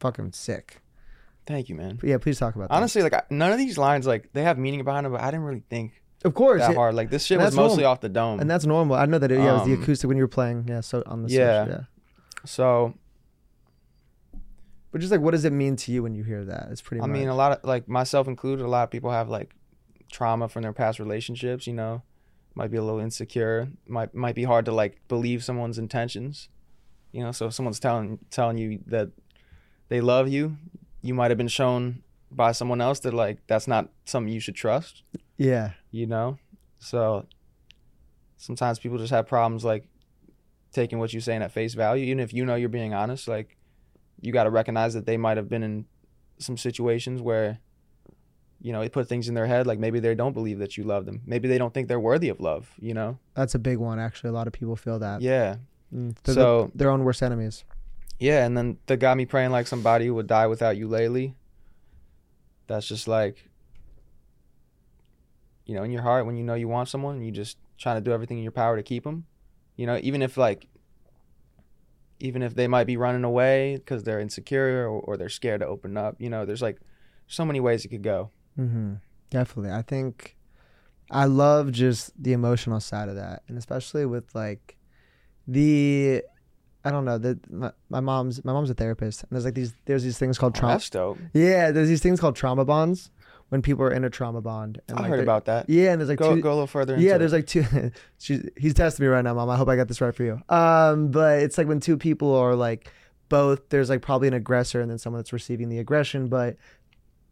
[0.00, 0.80] fucking sick
[1.46, 1.96] Thank you, man.
[1.96, 4.42] But yeah please talk about that Honestly, like I- none of these lines like they
[4.42, 6.94] have meaning behind them, but I didn't really think of course that yeah, hard.
[6.94, 7.92] Like this shit was mostly normal.
[7.92, 8.38] off the dome.
[8.38, 10.24] and that's normal i know that it, yeah, it was the Um, acoustic when you
[10.24, 11.64] were playing yeah so on the yeah.
[11.64, 11.84] stage, yeah
[12.44, 12.92] so
[14.90, 17.02] but just like what does it mean to you when you hear that it's pretty
[17.02, 19.54] I much mean, a lot of like myself included, a lot of people have like
[20.10, 21.66] trauma from their past relationships.
[21.66, 22.02] You know,
[22.54, 23.68] might be a little insecure.
[23.86, 26.48] Might might be hard to like believe someone's intentions.
[27.12, 29.10] You know, so if someone's telling telling you that
[29.88, 30.56] they love you,
[31.02, 34.54] you might have been shown by someone else that like that's not something you should
[34.54, 35.02] trust.
[35.36, 36.38] yeah You know,
[36.78, 37.26] so
[38.36, 39.88] sometimes people just have problems like
[40.72, 43.28] taking what you're saying at face value, even if you know you're being honest.
[43.28, 43.56] Like
[44.20, 45.84] you got to recognize that they might have been in
[46.38, 47.58] some situations where
[48.60, 50.84] you know it put things in their head like maybe they don't believe that you
[50.84, 51.20] love them.
[51.26, 53.18] Maybe they don't think they're worthy of love you know?
[53.34, 54.30] That's a big one actually.
[54.30, 55.20] A lot of people feel that.
[55.22, 55.56] Yeah.
[55.94, 57.64] Mm, they're So- the, their own worst enemies.
[58.18, 61.34] Yeah and then that got me praying like somebody who would die without you lately.
[62.66, 63.48] That's just like
[65.66, 68.00] you know in your heart when you know you want someone you just trying to
[68.00, 69.24] do everything in your power to keep them
[69.76, 70.66] you know even if like
[72.20, 75.66] even if they might be running away because they're insecure or, or they're scared to
[75.66, 76.78] open up you know there's like
[77.26, 78.94] so many ways it could go Mm-hmm.
[79.30, 79.70] Definitely.
[79.70, 80.36] I think
[81.10, 83.42] I love just the emotional side of that.
[83.46, 84.76] And especially with like
[85.46, 86.22] the
[86.84, 89.74] I don't know, that my, my mom's my mom's a therapist and there's like these
[89.84, 93.10] there's these things called Oh, trauma that's dope Yeah, there's these things called trauma bonds
[93.50, 94.80] when people are in a trauma bond.
[94.88, 96.66] And i like heard about that Yeah, and there's like go, two go a little
[96.66, 97.18] further into yeah, it.
[97.18, 97.64] there's like two.
[98.18, 99.48] she's he's testing me right now, mom.
[99.50, 100.40] I hope I got this right for you.
[100.48, 102.92] Um, but it's like when two people are like
[103.28, 103.68] both.
[103.70, 106.56] There's like probably an aggressor and then someone that's receiving the aggression, but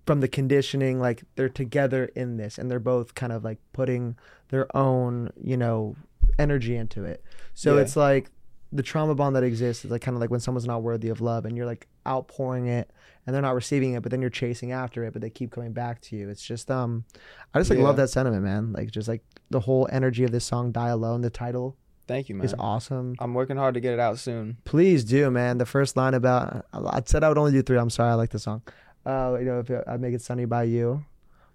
[0.06, 4.16] from the conditioning, like they're together in this, and they're both kind of like putting
[4.50, 5.96] their own, you know,
[6.38, 7.24] energy into it.
[7.54, 7.82] So Yeah.
[7.82, 8.30] it's like
[8.72, 11.20] the trauma bond that exists is like kind of like when someone's not worthy of
[11.20, 12.90] love, and you're like outpouring it,
[13.26, 15.72] and they're not receiving it, but then you're chasing after it, but they keep coming
[15.72, 16.28] back to you.
[16.28, 17.04] It's just um,
[17.52, 18.72] I just like love that sentiment, man.
[18.72, 21.76] Like just like the whole energy of this song "Die Alone." The title
[22.08, 23.16] thank you man is awesome.
[23.18, 25.58] i'm working hard to get it out soon Please do, man.
[25.58, 27.78] The first line about I said I would only do three.
[27.78, 28.62] I'm sorry, I like the song.
[29.04, 31.04] Uh, you know, if I make it sunny by you,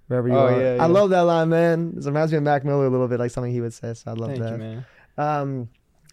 [0.07, 0.61] wherever you Oh, are.
[0.75, 1.93] yeah, I love that line, man.
[1.97, 3.93] It reminds me of Mac Miller a little bit, like something he would say.
[3.93, 4.51] So I love thank that.
[4.51, 4.85] you man
[5.17, 5.69] Um,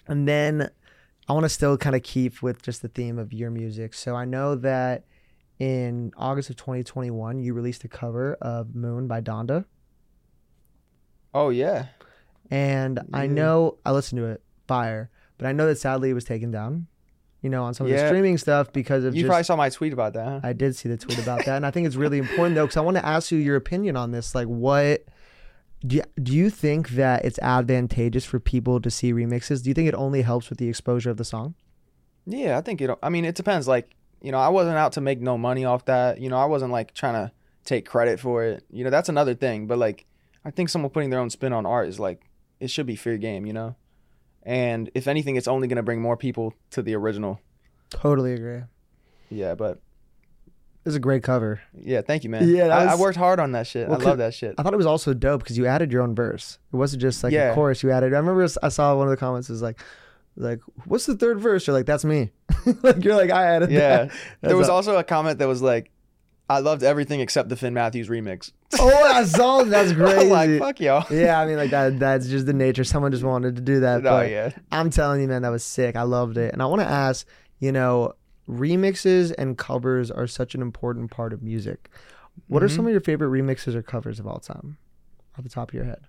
[0.06, 0.70] and then
[1.28, 3.92] I want to still kind of keep with just the theme of your music.
[3.94, 5.04] So I know that
[5.58, 9.64] in August of 2021, you released a cover of Moon by Donda.
[11.34, 11.86] oh yeah
[12.50, 16.24] And I know I listened to it, fire, but I know that sadly it was
[16.24, 16.86] taken down,
[17.42, 19.28] you know, on some of the streaming stuff because of you just.
[19.28, 20.40] probably saw my tweet about that huh?
[20.42, 22.78] I did see the tweet about that, and I think it's really important though, because
[22.78, 24.34] I want to ask you your opinion on this.
[24.34, 25.04] Like, what
[25.86, 29.62] do you, do you think that it's advantageous for people to see remixes?
[29.62, 31.54] Do you think it only helps with the exposure of the song?
[32.26, 32.90] Yeah, I think it.
[33.02, 33.68] I mean, it depends.
[33.68, 36.20] Like, you know, I wasn't out to make no money off that.
[36.20, 37.32] You know, I wasn't like trying to
[37.64, 38.64] take credit for it.
[38.70, 39.66] You know, that's another thing.
[39.66, 40.04] But like,
[40.44, 42.22] I think someone putting their own spin on art is like,
[42.60, 43.46] it should be fair game.
[43.46, 43.76] You know,
[44.42, 47.40] and if anything, it's only gonna bring more people to the original.
[47.90, 48.62] Totally agree.
[49.30, 49.80] Yeah, but
[50.88, 51.60] It's a great cover.
[51.78, 52.48] yeah, thank you, man.
[52.48, 53.88] Yeah, I, I worked hard on that shit.
[53.88, 54.54] Well, I love that shit.
[54.58, 56.58] I thought it was also dope because you added your own verse.
[56.72, 58.14] It wasn't just like a chorus you added.
[58.14, 59.78] I remember I saw one of the comments is like,
[60.36, 61.66] like, what's the third verse?
[61.66, 62.30] You're like, that's me.
[62.82, 64.12] like you're like, I added Yeah, that.
[64.40, 65.90] there was also a comment that was like,
[66.50, 68.52] I loved everything except the Finn Matthews remix.
[68.78, 69.68] Oh, I saw that.
[69.70, 70.30] That's crazy.
[70.30, 71.04] like, fuck y'all.
[71.14, 71.98] yeah, I mean, like that.
[71.98, 72.84] That's just the nature.
[72.84, 73.98] Someone just wanted to do that.
[74.06, 74.50] Oh, no, yeah.
[74.72, 75.94] I'm telling you, man, that was sick.
[75.96, 76.52] I loved it.
[76.54, 77.26] And I want to ask,
[77.58, 78.14] you know,
[78.48, 81.90] remixes and covers are such an important part of music.
[82.46, 82.76] What are Mhm.
[82.76, 84.78] some of your favorite remixes or covers of all time,
[85.36, 86.06] off the top of your head?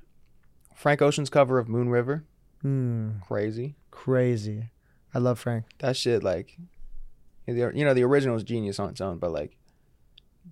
[0.76, 2.24] Frank Ocean's cover of Moon River,
[2.62, 3.76] Hmm, crazy.
[3.92, 4.70] crazy.
[5.14, 5.66] I love Frank.
[5.80, 6.58] That shit, like,
[7.48, 9.58] you know, the original was genius on its own, but like,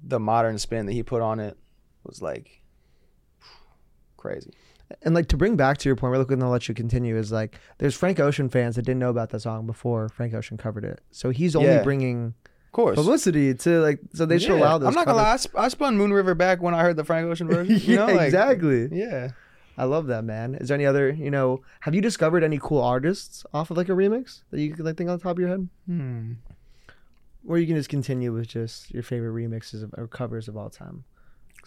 [0.03, 1.57] the modern spin that he put on it
[2.03, 2.61] was like
[4.17, 4.51] crazy.
[5.01, 7.17] And like to bring back to your point, really quick, and I'll let you continue.
[7.17, 10.57] Is like there's Frank Ocean fans that didn't know about that song before Frank Ocean
[10.57, 11.83] covered it, so he's only Yeah.
[11.83, 12.33] bringing
[12.67, 12.95] Of course.
[12.95, 14.59] publicity to like so they should Yeah.
[14.59, 14.88] allow those.
[14.89, 15.33] I'm not gonna lie.
[15.33, 17.75] I, sp- I spun Moon River back when I heard the Frank Ocean version.
[17.75, 18.88] You yeah, know, like, exactly.
[18.91, 19.31] Yeah.
[19.79, 20.55] I love that, man.
[20.55, 23.89] Is there any other, you know, have you discovered any cool artists off of like
[23.89, 25.67] a remix that you could like think on the top of your head?
[25.85, 26.31] Hmm.
[27.47, 30.69] Or you can just continue with just your favorite remixes of, or covers of all
[30.69, 31.03] time.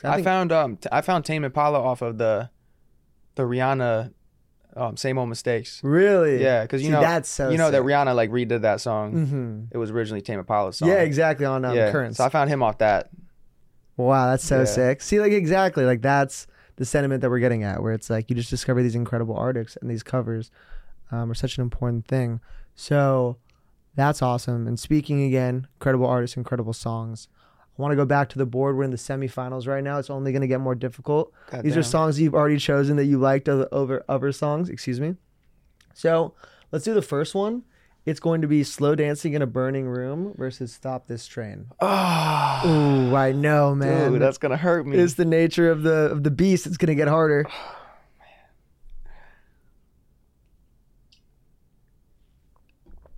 [0.02, 2.50] I, think- found um t- I found Tame Impala off of the
[3.35, 4.12] the Rihanna
[4.76, 5.81] um same old mistakes.
[5.83, 7.87] really, Yeah, because you See, know that's so you know that sick.
[7.87, 9.12] Rihanna like redid that song.
[9.14, 9.61] Mm-hmm.
[9.72, 10.89] It was originally Tame Impala's song.
[10.89, 11.91] Yeah, exactly on um, yeah.
[11.91, 12.18] Currents.
[12.18, 13.11] So I found him off that.
[13.97, 14.64] wow, that's so Yeah.
[14.64, 15.03] sick.
[15.03, 18.37] See, like exactly, like that's the sentiment that we're getting at, where it's like you
[18.37, 20.51] just discover these incredible artists and these covers
[21.11, 22.41] um, are such an important thing.
[22.74, 23.37] So
[23.97, 24.66] that's awesome.
[24.68, 27.28] And speaking again, incredible artists, incredible songs.
[27.81, 28.76] Want to go back to the board.
[28.76, 29.99] We're in the semifinals right now.
[29.99, 31.33] It's only going to get more difficult.
[31.51, 31.83] These are Goddamn.
[31.83, 34.68] songs you've already chosen that you liked over, over other songs.
[34.68, 35.14] Excuse me.
[35.95, 36.35] So
[36.72, 37.62] let's do the first one.
[38.05, 42.62] It's going to be "Slow Dancing in a Burning Room" versus "Stop This Train." Oh,
[43.12, 44.12] Ooh, I know, man.
[44.12, 44.99] dude, that's gonna hurt me.
[44.99, 46.66] It's the nature of the of the beast.
[46.66, 47.47] It's gonna get harder.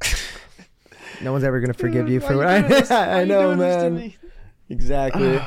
[1.22, 2.90] no one's ever gonna forgive you for what I, doing this?
[2.90, 4.14] Why I know, doing this to man.
[4.72, 5.38] Exactly.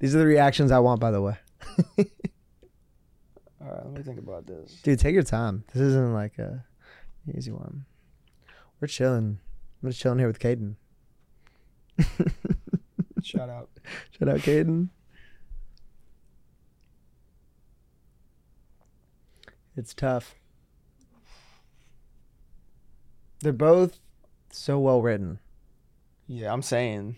[0.00, 1.36] These are the reactions I want, by the way.
[1.98, 4.78] All right, let me think about this.
[4.82, 5.64] Dude, take your time.
[5.72, 6.64] This isn't like a
[7.34, 7.86] easy one.
[8.80, 9.40] We're chilling.
[9.82, 10.74] I'm just chilling here with Caden.
[13.22, 13.70] Shout out.
[14.18, 14.90] Shout out, Caden.
[19.74, 20.34] It's tough.
[23.40, 24.00] They're both
[24.50, 25.38] so well written.
[26.26, 27.16] Yeah, I'm saying,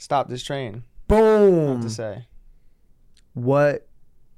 [0.00, 0.82] stop this train.
[1.06, 1.74] Boom.
[1.74, 2.26] What to say?
[3.34, 3.86] What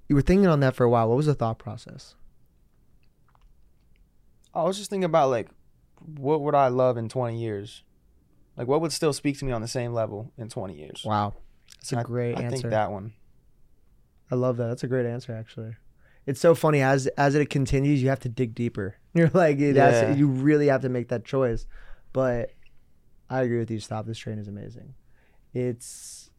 [0.08, 1.08] you were thinking on that for a while.
[1.08, 2.14] What was the thought process?
[4.54, 5.48] I was just thinking about like,
[6.16, 7.82] what would I love in 20 years?
[8.56, 11.02] Like, what would still speak to me on the same level in 20 years?
[11.06, 11.34] Wow.
[11.76, 12.56] That's a I- great I answer.
[12.58, 13.14] think that one.
[14.30, 14.66] I love that.
[14.68, 15.76] That's a great answer, actually.
[16.26, 18.96] It's so funny as as it continues, you have to dig deeper.
[19.14, 20.14] You're like, that's Yeah.
[20.14, 21.66] you really have to make that choice.
[22.12, 22.50] But
[23.28, 23.80] I agree with you.
[23.80, 24.94] Stop this train is amazing.
[25.52, 26.30] It's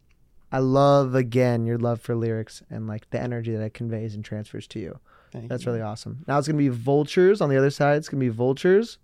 [0.52, 4.24] I love again your love for lyrics and like the energy that it conveys and
[4.24, 5.00] transfers to you.
[5.32, 5.72] Thank That's you.
[5.72, 6.24] really awesome.
[6.28, 7.98] Now it's gonna be vultures on the other side.
[7.98, 8.98] It's gonna be vultures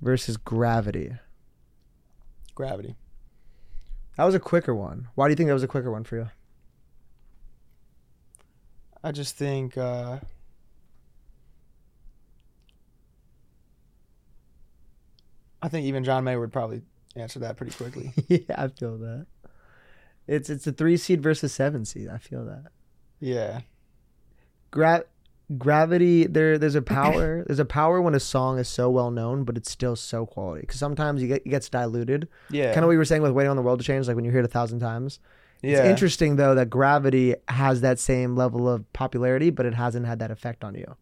[0.00, 1.12] versus gravity.
[2.54, 2.96] gravity.
[4.16, 5.08] That was a quicker one.
[5.14, 6.28] Why do you think that was a quicker one for you?
[9.04, 10.18] I just think uh,
[15.62, 16.82] I think even John Mayer would probably
[17.16, 18.12] answer that pretty quickly.
[18.28, 19.26] yeah, I feel that.
[20.26, 22.08] It's it's a three seed versus seven seed.
[22.08, 22.66] I feel that.
[23.20, 23.60] yeah.
[24.70, 25.04] Gra-
[25.56, 29.44] gravity there there's a power there's a power when a song is so well known
[29.44, 32.74] but it's still so quality because sometimes you get it gets diluted Yeah.
[32.74, 34.26] kind of what you were saying with waiting on the world to change like when
[34.26, 35.20] you hear it a thousand times
[35.62, 35.78] yeah.
[35.78, 40.18] it's interesting though that gravity has that same level of popularity but it hasn't had
[40.18, 40.96] that effect on you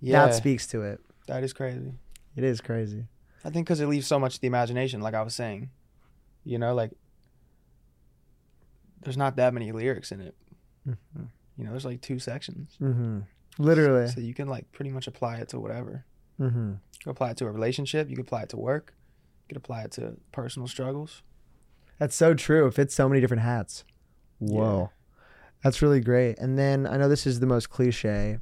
[0.00, 0.24] Yeah.
[0.24, 1.92] that speaks to it that is crazy.
[2.34, 3.04] it is crazy
[3.44, 5.70] I think because it leaves so much to the imagination, like I was saying.
[6.44, 6.92] You know, like
[9.02, 10.34] there's not that many lyrics in it.
[10.88, 11.24] mm-hmm.
[11.56, 12.74] You know, there's like two sections.
[12.78, 13.20] hmm
[13.58, 16.04] literally So you can like pretty much apply it to whatever.
[16.38, 18.08] hmm You can apply it to a relationship.
[18.10, 18.94] You can apply it to work.
[19.44, 21.22] You can apply it to personal struggles.
[21.98, 22.66] That's so true.
[22.66, 23.84] It fits so many different hats.
[24.38, 24.90] Whoa.
[25.62, 26.38] That's really great.
[26.38, 28.38] And then I know this is the most cliche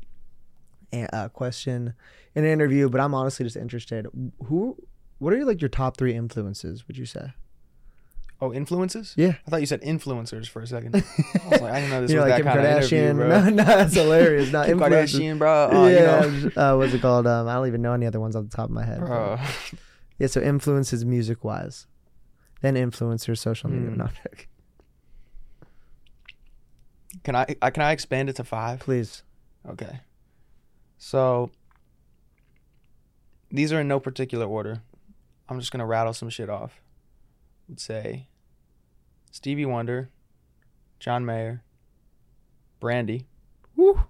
[1.12, 1.95] uh, question
[2.35, 4.07] in an interview, but I'm honestly just interested.
[4.47, 4.76] Who,
[5.18, 6.87] what are like your top three influences?
[6.89, 7.32] Would you say?
[8.41, 9.14] Oh, influences?
[9.16, 9.35] Yeah.
[9.47, 10.97] I thought you said influencers for a second.
[10.97, 12.93] I was like, I didn't know this you know, like that Kim kind of Kardashian.
[12.93, 13.28] interview, bro.
[13.45, 14.53] no, no, that's hilarious.
[14.53, 14.78] Not Kim.
[14.78, 15.68] Kardashian, bro.
[15.72, 16.24] Oh, yeah.
[16.26, 17.26] you know, uh, what's it called?
[17.26, 19.01] Um, I don't even know any other ones off the top of my head.
[19.01, 19.39] but- bro.
[20.18, 20.26] Yeah.
[20.26, 21.87] So influences music wise,
[22.61, 23.91] then influencers social media.
[23.91, 23.97] Hmm.
[23.99, 24.09] No,
[27.22, 28.80] Can I, I can I expand it to five?
[28.80, 29.22] please.
[29.68, 30.01] Okay.
[30.99, 31.51] So
[33.55, 34.82] these are in no particular order.
[35.48, 36.80] I'm just gonna rattle some shit off.
[37.68, 38.26] Would say
[39.30, 40.11] Stevie Wonder,
[40.98, 41.62] John Mayer,
[42.80, 43.26] Brandy.
[43.76, 44.00] Woo.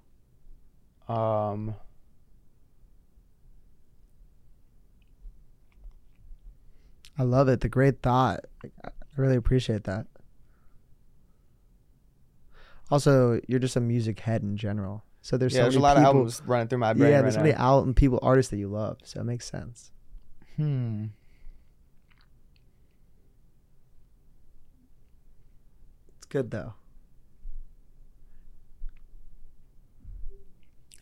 [1.09, 1.75] Um,
[7.19, 7.61] I love it.
[7.61, 8.41] The great thought.
[8.85, 10.07] I really appreciate that.
[12.91, 15.05] Also, you're just a music head in general.
[15.25, 17.17] So there's yeah, so there's a lot people, of albums running through my brain Yeah,
[17.17, 17.45] right there's so now.
[17.45, 18.99] many out and people artists that you love.
[19.05, 19.91] So it makes sense.
[20.57, 21.07] Hmm.
[26.19, 26.75] It's good though.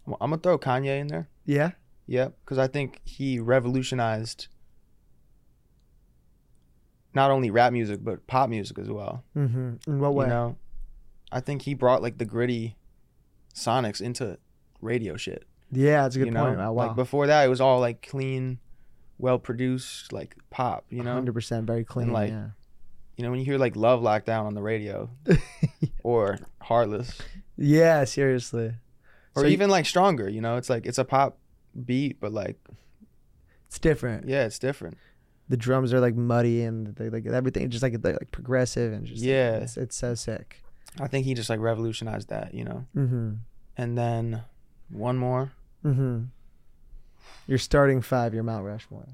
[0.07, 1.29] I'm I'm gonna throw Kanye in there.
[1.45, 1.73] Yeah.
[2.07, 4.47] Yep, because I think he revolutionized
[7.12, 9.25] not only rap music but pop music as well.
[9.37, 9.91] Mm-hmm.
[9.91, 10.27] In what way?
[10.27, 10.57] You know,
[11.33, 12.77] I think he brought like the gritty
[13.55, 14.38] sonics into
[14.80, 15.44] radio shit.
[15.70, 16.59] yeah, that's a good you know, point.
[16.61, 16.86] Oh, wow.
[16.88, 18.59] like before that, it was all like clean,
[19.18, 20.84] well produced, like pop.
[20.90, 22.12] You know, hundred percent, very clean.
[22.12, 22.48] like, yeah.
[23.16, 25.11] you know when you hear like Love Lockdown on the radio
[26.03, 27.18] or Heartless
[27.57, 28.72] yeah, seriously.
[29.34, 30.28] or So you- even like Stronger.
[30.28, 31.38] You know, it's like it's a pop
[31.84, 32.57] beat, but like
[33.68, 34.28] It's different.
[34.28, 34.96] yeah, it's different.
[35.48, 39.22] The drums are like muddy and they, like everything just like like progressive and just
[39.22, 39.57] Yeah.
[39.57, 40.61] it's, it's so sick.
[41.01, 42.55] I think he just like revolutionized that.
[42.55, 43.32] You know, Mm-hmm.
[43.76, 44.43] and then
[44.90, 45.53] one more.
[45.84, 46.24] Mm-hmm.
[47.47, 48.34] You're starting five.
[48.34, 49.09] You're Mount Rushmore.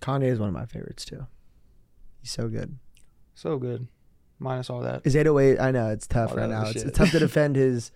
[0.00, 1.26] Kanye is one of my favorites too.
[2.20, 2.78] He's so good.
[3.34, 3.86] So good,
[4.38, 5.02] minus all that.
[5.04, 5.58] Is 808?
[5.60, 6.66] I know it's tough All right now.
[6.66, 7.90] It's, it's tough to defend his.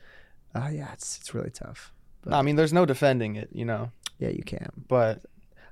[0.54, 1.92] Uh, yeah, it's it's really tough.
[2.24, 3.50] No, I mean, there's no defending it.
[3.52, 4.70] You know, Yeah, you can.
[4.88, 5.22] but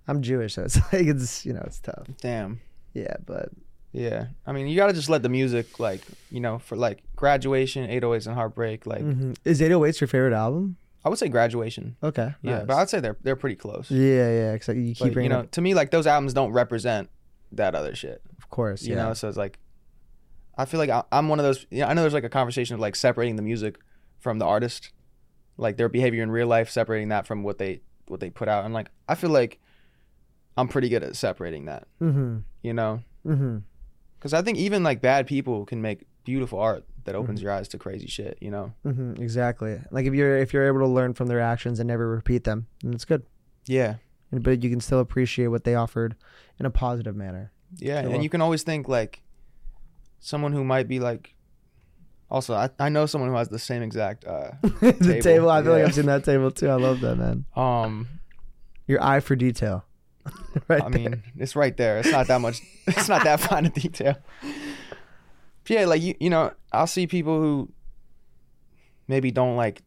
[0.06, 2.06] I'm Jewish, so it's like it's you know it's tough.
[2.20, 2.60] damn.
[2.92, 3.48] Yeah, but
[3.92, 6.00] Yeah, I mean, you gotta just let the music, like,
[6.30, 8.86] you know, for like graduation, 808s, and heartbreak.
[8.86, 9.36] Like, Mhm.
[9.44, 10.76] is 808s your favorite album?
[11.04, 11.96] I would say graduation.
[12.02, 12.34] Okay.
[12.42, 12.66] Yeah, nice.
[12.66, 13.90] but I'd say they're they're pretty close.
[13.90, 14.52] yeah, yeah.
[14.54, 17.08] Because you keep But, you know, up, to me, like those albums don't represent
[17.52, 18.22] that other shit.
[18.38, 18.82] of course.
[18.82, 19.02] You yeah.
[19.08, 19.58] know, so it's like,
[20.56, 21.66] I feel like I, I'm one of those.
[21.70, 23.78] Yeah, I know there's like a conversation of like separating the music
[24.20, 24.92] from the artist,
[25.56, 28.64] like their behavior in real life, separating that from what they what they put out.
[28.64, 29.60] And like, I feel like
[30.56, 31.86] I'm pretty good at separating that.
[32.00, 32.38] Mm-hmm.
[32.62, 33.58] You know, Mm-hmm.
[34.18, 37.44] because I think even like bad people can make beautiful art that opens Mm-hmm.
[37.44, 38.38] your eyes to crazy shit.
[38.40, 38.72] You know.
[38.86, 39.22] Mm-hmm.
[39.22, 39.80] Exactly.
[39.90, 42.66] Like if you're if you're able to learn from their actions and never repeat them,
[42.82, 43.22] then it's good.
[43.66, 43.96] Yeah.
[44.32, 46.16] But you can still appreciate what they offered
[46.58, 47.52] in a positive manner.
[47.76, 49.22] Yeah, and you can always think like
[50.20, 51.34] someone who might be like.
[52.30, 54.24] Also, I, I know someone who has the same exact.
[54.24, 55.20] Uh, the table.
[55.22, 55.84] Table, I feel like.
[55.84, 56.68] I've seen that table too.
[56.68, 57.44] I love that man.
[57.54, 58.08] um,
[58.88, 59.84] Your eye for detail.
[60.68, 60.82] right.
[60.82, 61.10] I there.
[61.10, 61.98] mean, it's right there.
[61.98, 62.60] It's not that much.
[62.86, 64.16] It's not that fine a detail.
[64.42, 67.70] But yeah, like you, you know, I'll see people who
[69.08, 69.82] maybe don't like,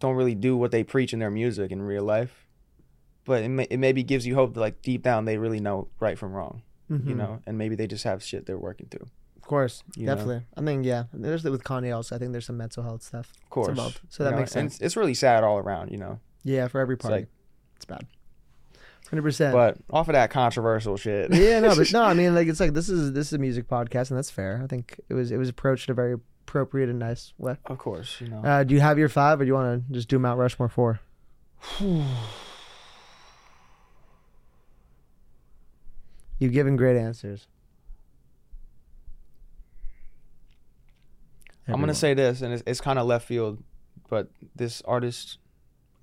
[0.00, 2.46] don't really do what they preach in their music in real life,
[3.24, 5.88] but it may, it maybe gives you hope that like deep down they really know
[6.00, 7.16] right from wrong, you Mhm.
[7.16, 9.06] know, and maybe they just have shit they're working through.
[9.36, 10.14] of course, you know.
[10.14, 10.42] definitely.
[10.56, 11.04] I mean, yeah.
[11.12, 12.16] There's with Kanye also.
[12.16, 13.30] I think there's some mental health stuff.
[13.42, 14.00] Of course, involved.
[14.08, 14.74] So you that know, makes sense.
[14.76, 16.18] it's, it's really sad all around, you know.
[16.44, 17.28] Yeah, for every party, like-
[17.76, 18.06] it's bad.
[19.10, 19.52] Hundred percent.
[19.52, 22.72] But off of that controversial shit, yeah, no, but no, I mean, like it's like
[22.72, 24.60] this is this is a music podcast, and that's fair.
[24.62, 27.56] I think it was it was approached in a very appropriate and nice way.
[27.66, 28.42] of course, you know.
[28.42, 30.68] Uh, do you have your five, or do you want to just do Mount Rushmore
[30.68, 31.00] four?
[36.38, 37.46] You've given great answers.
[41.68, 43.62] I'm gonna say this, and it's, it's kind of left field,
[44.10, 45.38] but this artist,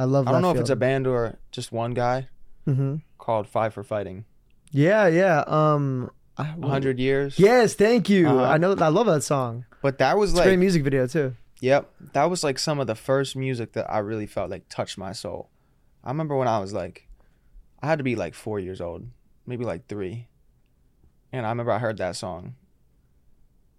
[0.01, 0.27] I love.
[0.27, 2.27] I don't know if it's a band or just one guy
[2.67, 2.95] Mm-hmm.
[3.19, 4.25] called Five for Fighting.
[4.71, 5.43] Yeah, yeah.
[5.47, 7.37] Um, hundred years.
[7.37, 8.27] Yes, thank you.
[8.27, 8.43] Uh-huh.
[8.53, 8.73] I know.
[8.79, 9.65] I love that song.
[9.81, 11.35] But that was It's a great music video too.
[11.59, 14.97] yep, that was like some of the first music that I really felt like touched
[14.97, 15.49] my soul.
[16.03, 17.07] I remember when I was like,
[17.81, 19.05] I had to be like four years old,
[19.45, 20.27] maybe like three,
[21.31, 22.55] and I remember I heard that song,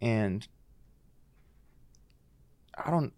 [0.01, 0.47] and
[2.77, 3.13] I don't.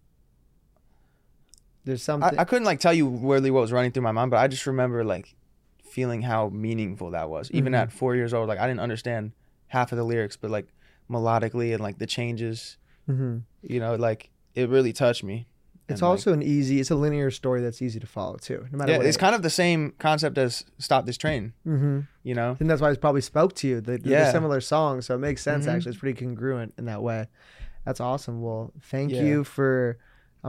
[1.85, 2.37] There's I, something.
[2.39, 4.65] I couldn't like tell you really what was running through my mind, but I just
[4.65, 5.35] remember like
[5.83, 7.49] feeling how meaningful that was.
[7.51, 7.77] Even Mhm.
[7.77, 9.31] at four years old, like I didn't understand
[9.67, 10.67] half of the lyrics, but like
[11.09, 12.77] melodically and like the changes,
[13.09, 13.43] Mhm.
[13.61, 15.47] you know, like it really touched me.
[15.87, 16.79] It's And, like, also an easy.
[16.79, 18.65] It's a linear story that's easy to follow too.
[18.71, 19.05] No matter yeah, what.
[19.05, 21.99] it's kind of the same concept as "Stop This Train." Mm-hmm.
[22.23, 23.81] You know, and that's why it's probably spoke to you.
[23.81, 24.31] The, the, Yeah.
[24.31, 25.67] similar songs, so it makes sense.
[25.67, 25.73] Mhm.
[25.75, 27.27] Actually, it's pretty congruent in that way.
[27.85, 28.41] That's awesome.
[28.41, 29.21] Well, thank Yeah.
[29.21, 29.99] you for.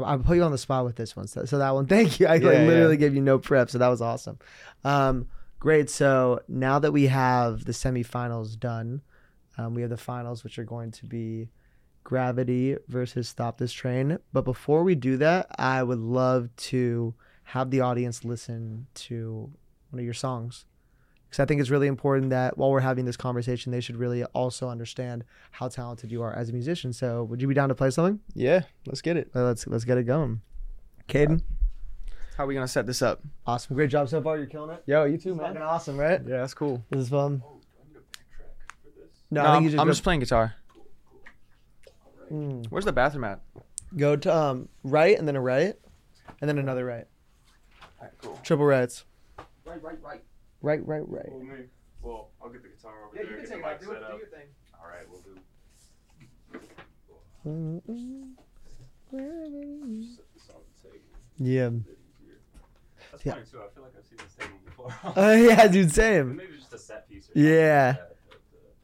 [0.05, 1.87] I I put you on the spot with this one, so, so that one.
[1.97, 2.27] Thank you.
[2.27, 2.67] I like, Yeah, yeah.
[2.69, 4.39] literally gave you no prep, so that was awesome.
[4.85, 5.29] Um,
[5.59, 5.89] great.
[5.91, 9.03] So now that we have the semifinals done,
[9.59, 11.49] um, we have the finals, which are going to be
[12.05, 14.19] Gravity versus Stop This Train.
[14.33, 17.15] But before we do that, I would love to
[17.51, 19.51] have the audience listen to
[19.91, 20.67] one of your songs.
[21.29, 24.25] Because I think it's really important that while we're having this conversation, they should really
[24.27, 26.93] also understand how talented you are as a musician.
[26.93, 28.21] So, would you be down to play something?
[28.35, 29.31] Yeah, let's get it.
[29.35, 30.41] Let's let's get it going.
[31.09, 31.43] Caden,
[32.37, 33.23] How are we gonna set this up?
[33.47, 34.37] awesome, great job so far.
[34.39, 34.83] You're killing it.
[34.87, 35.63] Yo, you too, Fucking man.
[35.63, 36.21] awesome, right?
[36.27, 36.85] Yeah, that's cool.
[36.91, 37.43] This is fun.
[37.45, 39.11] Oh, do I need a backtrack for this?
[39.31, 40.55] No, No, I think I'm, just, I'm just playing guitar.
[42.29, 42.33] Alright.
[42.33, 42.67] Mm.
[42.71, 43.41] Where's the bathroom at?
[43.97, 45.75] go to um right and then a right,
[46.41, 47.07] and then another right.
[47.99, 48.39] Alright, cool.
[48.43, 49.05] Triple rights.
[49.65, 50.23] Right, right, right.
[50.67, 51.31] Right, right, right.
[51.31, 51.65] Well, me.
[52.03, 53.39] Well, I'll get the guitar over yeah, there.
[53.41, 54.21] get the mic set up.
[54.21, 54.49] thing.
[54.83, 55.39] Alright, we'll do.
[57.47, 58.35] Mm-mm.
[60.17, 61.45] Set this on the.
[61.49, 61.67] Yeah.
[61.67, 62.39] A bit easier.
[63.13, 63.33] That's Yeah.
[63.35, 63.61] funny too.
[63.63, 64.93] I feel like I've seen this table before.
[65.17, 66.35] Oh yeah, dude, same.
[66.37, 67.29] Maybe just a set piece.
[67.29, 67.87] Or Yeah.
[67.87, 68.17] like that,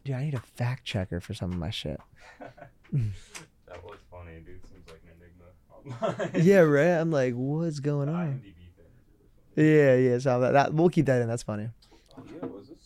[0.05, 1.99] Dude, I need a fact checker for some of my shit.
[2.41, 2.45] uh,
[2.93, 4.61] that was funny, dude.
[4.68, 6.45] Seems like an enigma online.
[6.45, 7.01] Yeah, right.
[7.01, 8.26] I'm like, what's going on?
[8.35, 9.42] IMDb thing is really funny.
[9.57, 10.19] Yeah, yeah.
[10.19, 11.29] So that, that we'll keep that in.
[11.29, 11.69] That's funny.
[12.17, 12.79] Oh yeah, was this?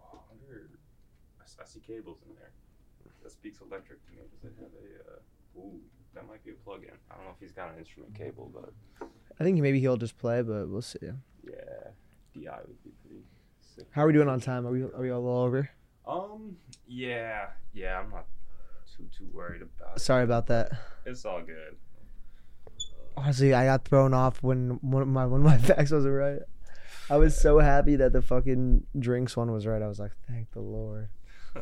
[0.00, 0.68] Oh, I wonder.
[1.40, 2.50] I, s- I see cables in there.
[3.22, 4.22] That speaks electric to me.
[4.42, 5.12] Does it have a?
[5.12, 5.80] Uh, ooh,
[6.14, 6.90] that might be a plug-in.
[7.10, 8.72] I don't know if he's got an instrument cable, but
[9.38, 10.98] I think maybe he'll just play, but we'll see.
[11.02, 11.52] yeah,
[12.34, 13.22] DI would be pretty
[13.60, 13.86] sick.
[13.90, 14.66] How are we doing on time?
[14.66, 15.68] Are we are we all over?
[16.06, 16.56] Um,
[16.88, 18.00] yeah, yeah.
[18.00, 18.26] I'm not
[18.96, 20.00] too too worried about it.
[20.00, 20.72] Sorry about that.
[21.06, 21.76] It's all good.
[23.20, 26.38] Honestly, I got thrown off when one of my one of my facts wasn't right.
[27.10, 29.82] I was so happy that the fucking drinks one was right.
[29.82, 31.08] I was like, thank the Lord.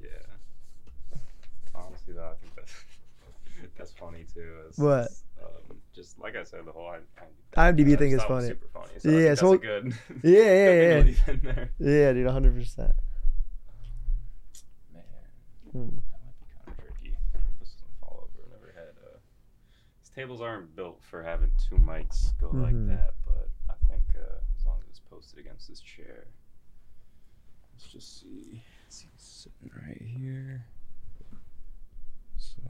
[0.00, 0.08] Yeah.
[1.74, 2.72] Honestly, though, I think that's
[3.76, 4.54] that's funny too.
[4.68, 5.08] It's, What?
[5.42, 7.00] Um, just like I said, the whole I,
[7.72, 8.48] IMDb I thing is just thought it was funny.
[8.48, 8.98] Super funny.
[8.98, 9.94] So Yeah, that's so- good.
[10.22, 11.00] Yeah, yeah, yeah.
[11.04, 11.70] leave in there.
[11.78, 12.92] Yeah, dude, hundred percent.
[14.94, 15.02] Man,
[15.72, 15.96] Hmm.
[15.96, 17.16] that might be kind of tricky.
[17.60, 18.46] This doesn't fall over.
[18.46, 18.94] I never had.
[19.04, 19.18] Uh,
[20.00, 22.62] these tables aren't built for having two mics go Mhm.
[22.62, 26.26] like that, but I think uh, as long as it's posted against this chair.
[27.72, 28.64] Let's just see.
[29.18, 30.64] Sitting right here.
[32.38, 32.62] So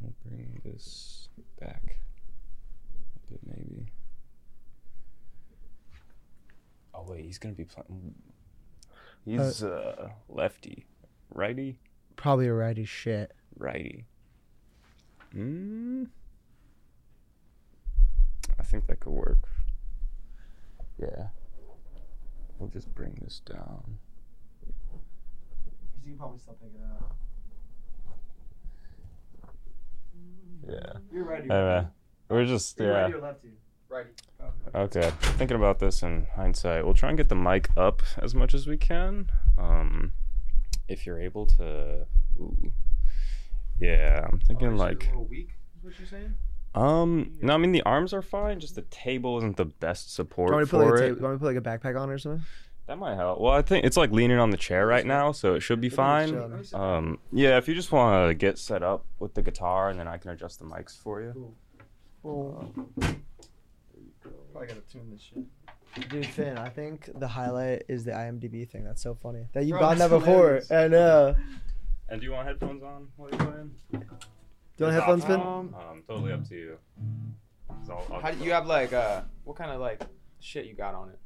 [0.00, 1.28] we'll bring this
[1.58, 1.96] back
[3.16, 3.86] a bit, maybe.
[6.92, 8.14] Oh wait, he's gonna be playing.
[9.24, 10.84] He's uh, lefty,
[11.30, 11.78] righty,
[12.16, 13.32] Probably a righty shit.
[13.56, 14.04] righty.
[15.34, 16.10] Mm.
[18.64, 19.46] I think that could work.
[20.98, 21.26] Yeah.
[22.58, 23.98] We'll just bring this down.
[24.62, 27.14] Because You can probably still pick it up.
[30.66, 31.00] Yeah.
[31.12, 31.50] You're righty.
[31.50, 31.86] Anyway,
[32.30, 33.08] we're just yeah.
[33.08, 33.50] or lefty?
[33.90, 34.12] Righty.
[34.74, 38.54] Okay, thinking about this in hindsight, we'll try and get the mic up as much
[38.54, 39.30] as we can.
[39.58, 40.14] Um,
[40.88, 42.06] if you're able to,
[42.40, 42.72] ooh.
[43.78, 45.50] yeah, I'm thinking like, weak.
[45.76, 46.34] Is what you're saying?
[46.74, 50.12] Um, no, I mean the arms are fine, just the table isn't the best Do
[50.12, 51.08] support you want me to put for like a, it.
[51.10, 52.44] ta- you want me to put like a backpack on or something?
[52.86, 53.40] That might help.
[53.40, 55.88] Well, I think it's like leaning on the chair right now, so it should be
[55.88, 56.36] fine.
[56.74, 60.06] Um, yeah, if you just want to get set up with the guitar, and then
[60.06, 61.54] I can adjust the mics for you.
[64.52, 66.08] Probably gotta tune this shit.
[66.10, 68.84] Dude, Finn, I think the highlight is the IMDb thing.
[68.84, 70.34] That's so funny that you've Bro, gotten that before.
[70.34, 70.70] hilarious.
[70.70, 71.36] I know.
[72.08, 73.74] And do you want headphones on while you're playing?
[74.76, 75.40] Do you want headphones, Finn?
[75.40, 76.78] Um, Um, totally up to you.
[77.68, 80.02] 'Cause I'll- I'll how do you have like uh, what kind of like
[80.40, 81.18] shit you got on it?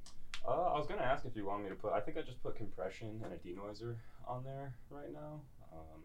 [0.47, 1.93] Uh, I was gonna ask if you want me to put.
[1.93, 3.97] I think I just put compression and a denoiser
[4.27, 5.41] on there right now.
[5.73, 6.03] Um,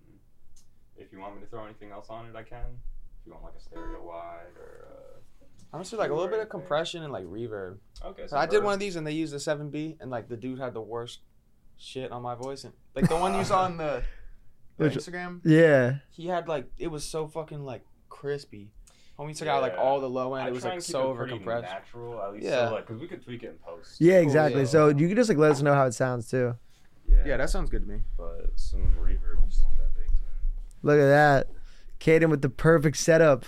[0.96, 2.80] if you want me to throw anything else on it, I can.
[3.22, 5.22] If you want like a stereo wide or.
[5.72, 7.80] Honestly, like a little bit of compression and like reverb.
[8.04, 8.10] Uh...
[8.10, 8.28] Okay.
[8.28, 10.60] So I did one of these and they used a 7B and like the dude
[10.60, 11.22] had the worst
[11.78, 14.04] shit on my voice and like the one you saw on the, the
[14.78, 15.42] Which- Instagram.
[15.44, 15.96] Yeah.
[16.12, 18.72] He had like it was so fucking like crispy.
[19.20, 20.46] Homie took out like all the low end.
[20.46, 21.64] I It was like so it over compressed.
[21.72, 22.46] Natural, at least.
[22.46, 22.70] Yeah.
[22.70, 24.02] So, like, cause we could tweak it in post.
[24.02, 24.62] Yeah, exactly.
[24.62, 24.68] yeah.
[24.68, 26.56] So you can just like let us know how it sounds too.
[27.08, 27.24] Yeah.
[27.26, 28.02] Yeah, that sounds good to me.
[28.18, 30.08] But some reverb is not that big.
[30.08, 30.14] To
[30.82, 31.48] Look at that.
[32.00, 33.46] Caden with the perfect setup.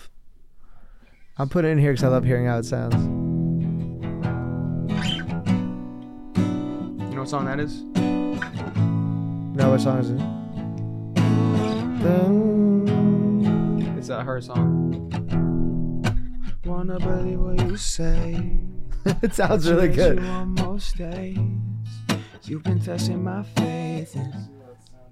[1.38, 2.94] I'm putting it in here because I love hearing how it sounds.
[7.00, 7.82] You know what song that is?
[9.56, 10.20] No, what song is it?
[12.06, 13.96] Dun.
[13.98, 15.10] It's uh, her song.
[16.64, 18.60] Wanna believe what you say.
[19.24, 20.20] it sounds really good.
[20.20, 21.40] You on most days.
[22.44, 24.16] You've been testing my faith.
[24.16, 24.36] And...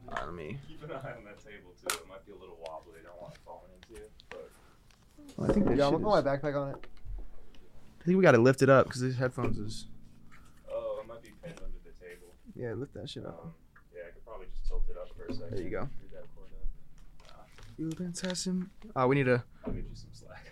[0.07, 0.59] Alright, let me.
[0.67, 1.95] Keep an eye on that table too.
[1.97, 2.99] It might be a little wobbly.
[3.01, 4.07] I don't want it falling into you.
[4.29, 6.87] But I think this Yeah, I'm gonna put my backpack on it.
[8.01, 9.87] I think we gotta lift it up because these headphones is.
[10.71, 12.27] oh, it might be pinned under the table.
[12.55, 13.39] Yeah, lift that shit up.
[13.41, 13.53] Um,
[13.95, 15.57] yeah, I could probably just tilt it up for a second.
[15.57, 15.89] There you go.
[17.83, 17.95] Do that.
[17.95, 18.69] You've been testing.
[18.95, 20.45] Oh, we need to I'll get you some slack.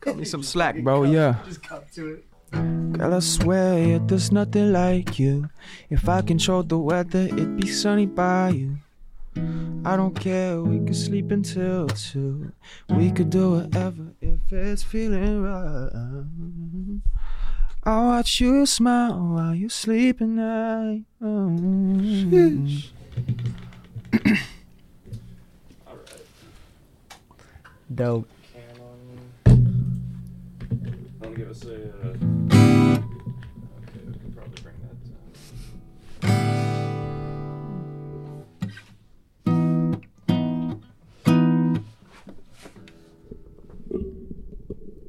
[0.00, 1.04] cut me some slack, bro.
[1.04, 1.36] Yeah.
[1.44, 2.24] Just cut to it.
[2.52, 5.48] Girl, I swear there's nothing like you.
[5.88, 8.76] If I controlled the weather, it'd be sunny by you.
[9.84, 12.52] I don't care, we could sleep until two.
[12.90, 15.88] We could do whatever if it's feeling right.
[17.84, 21.04] I watch you smile while you sleep at night.
[21.22, 22.82] Mm.
[25.86, 26.06] All right.
[27.94, 28.26] Dope.
[28.54, 29.58] Canon.
[31.20, 31.74] Want give us a.
[31.74, 32.08] Uh...
[32.08, 36.32] Okay, we can probably bring that down.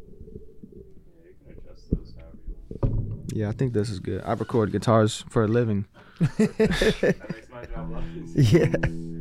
[0.03, 2.55] Yeah, you can adjust those however you
[2.91, 3.33] want.
[3.33, 4.21] Yeah, I think this is good.
[4.25, 5.85] I record guitars for a living.
[6.37, 8.69] That makes my job a lot easier.
[8.69, 9.12] Yeah.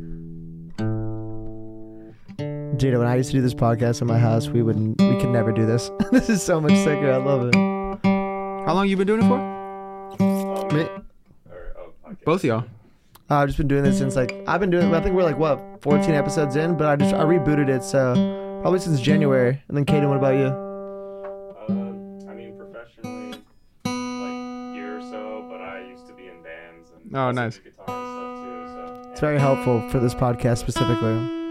[2.77, 5.29] Dude, when I used to do this podcast in my house, we wouldn't, we could
[5.29, 5.91] never do this.
[6.11, 7.11] this is so much sicker.
[7.11, 7.55] I love it.
[8.65, 9.37] How long you been doing it for?
[9.39, 10.89] Um, Me-
[11.51, 12.23] or, oh, podcast.
[12.25, 12.63] Both of y'all.
[13.29, 14.93] Uh, I've just been doing this since like I've been doing.
[14.93, 18.13] I think we're like what 14 episodes in, but I just I rebooted it so
[18.61, 19.61] probably since January.
[19.67, 20.47] And then Kaden, what about you?
[20.47, 23.37] Uh, I mean, professionally,
[23.85, 27.57] like year or so, but I used to be in bands and Oh, also nice.
[27.57, 29.03] do guitar and stuff too.
[29.05, 31.42] So It's very helpful for this podcast specifically.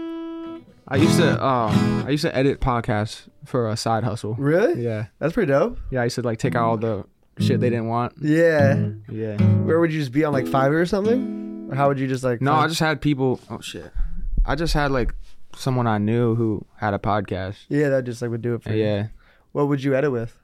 [0.87, 4.35] I used to um I used to edit podcasts for a side hustle.
[4.35, 4.83] Really?
[4.83, 5.07] Yeah.
[5.19, 5.79] That's pretty dope.
[5.91, 7.05] Yeah, I used to like take out all the
[7.39, 8.13] shit they didn't want.
[8.21, 8.89] Yeah.
[9.09, 9.37] Yeah.
[9.63, 11.67] Where would you just be on like Fiverr or something?
[11.71, 12.41] Or how would you just like?
[12.41, 13.91] No, I just had people oh shit.
[14.45, 15.13] I just had like
[15.55, 17.57] someone I knew who had a podcast.
[17.69, 18.83] Yeah, that just like would do it for you.
[18.83, 19.07] Yeah.
[19.53, 20.37] What would you edit with?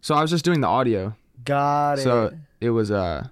[0.00, 1.14] So I was just doing the audio.
[1.44, 2.02] Got it.
[2.02, 3.28] So it was uh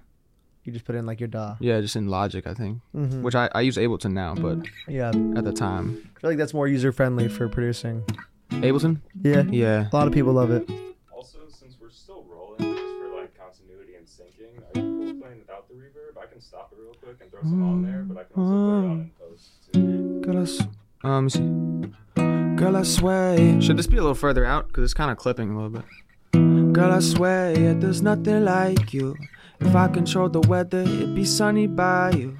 [0.69, 1.55] you just put in like your DAW.
[1.59, 2.79] yeah, just in Logic I think.
[2.93, 6.09] hmm Which I, I use Ableton now, but Yeah, at the time.
[6.15, 8.03] I feel like that's more user friendly for producing.
[8.51, 9.01] Ableton?
[9.23, 9.89] Yeah, Yeah.
[9.91, 10.69] a lot of people love it.
[11.15, 15.39] also, since we're still rolling, just for like continuity and syncing, are you cool playing
[15.39, 16.21] without the reverb?
[16.21, 18.53] I can stop it real quick and throw some on there, but I can also
[18.53, 20.21] put it on in post too.
[20.21, 20.61] Girl, I s-
[21.03, 22.55] um, let me see.
[22.57, 24.67] Girl, I swear, Should this be a little further out?
[24.67, 26.73] Because it's kind of clipping a little bit.
[26.73, 29.15] girl, I swear, yeah, there's nothing like you.
[29.61, 32.37] If I controlled the weather, it'd be sunny by you.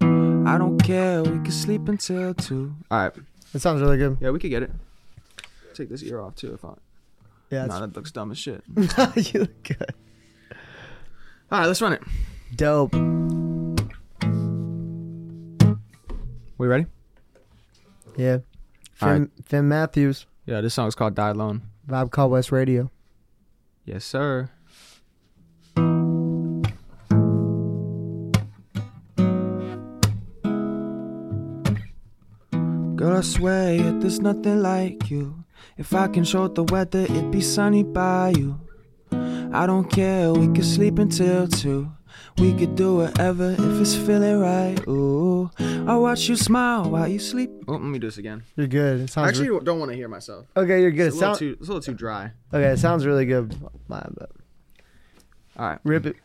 [0.00, 2.74] I don't care, we could sleep until two.
[2.90, 3.12] All right.
[3.54, 4.18] It sounds really good.
[4.20, 4.70] Yeah, we could get it.
[5.74, 6.74] Take this ear off too if I.
[7.50, 8.62] Yeah, Nah, that looks dumb as shit.
[8.76, 9.94] you look good.
[11.50, 12.02] All right, let's run it.
[12.54, 12.94] Dope.
[16.58, 16.86] We ready?
[18.16, 18.38] Yeah.
[19.00, 19.30] All Finn, right.
[19.44, 21.62] Finn Matthews, Yeah, this song's called Die Alone.
[21.88, 22.90] Vibe Call West Radio.
[23.84, 24.50] Yes, sir.
[33.16, 35.44] I swear, yeah, there's nothing like you.
[35.78, 38.60] If I controlled the weather, it'd be sunny by you.
[39.10, 41.90] I don't care, we could sleep until two.
[42.38, 44.78] We could do whatever if it's feeling right.
[44.86, 47.50] Ooh, I watch you smile while you sleep.
[47.66, 48.42] Oh, let me do this again.
[48.54, 49.00] You're good.
[49.00, 50.44] It I actually re- don't want to hear myself.
[50.54, 50.82] okay.
[50.82, 51.06] You're good.
[51.08, 51.56] It's It a little sound- too.
[51.58, 52.32] It's a little too dry.
[52.52, 53.56] okay, it sounds really good.
[53.88, 54.30] Mine, but
[55.58, 55.78] All right.
[55.84, 56.16] rip it.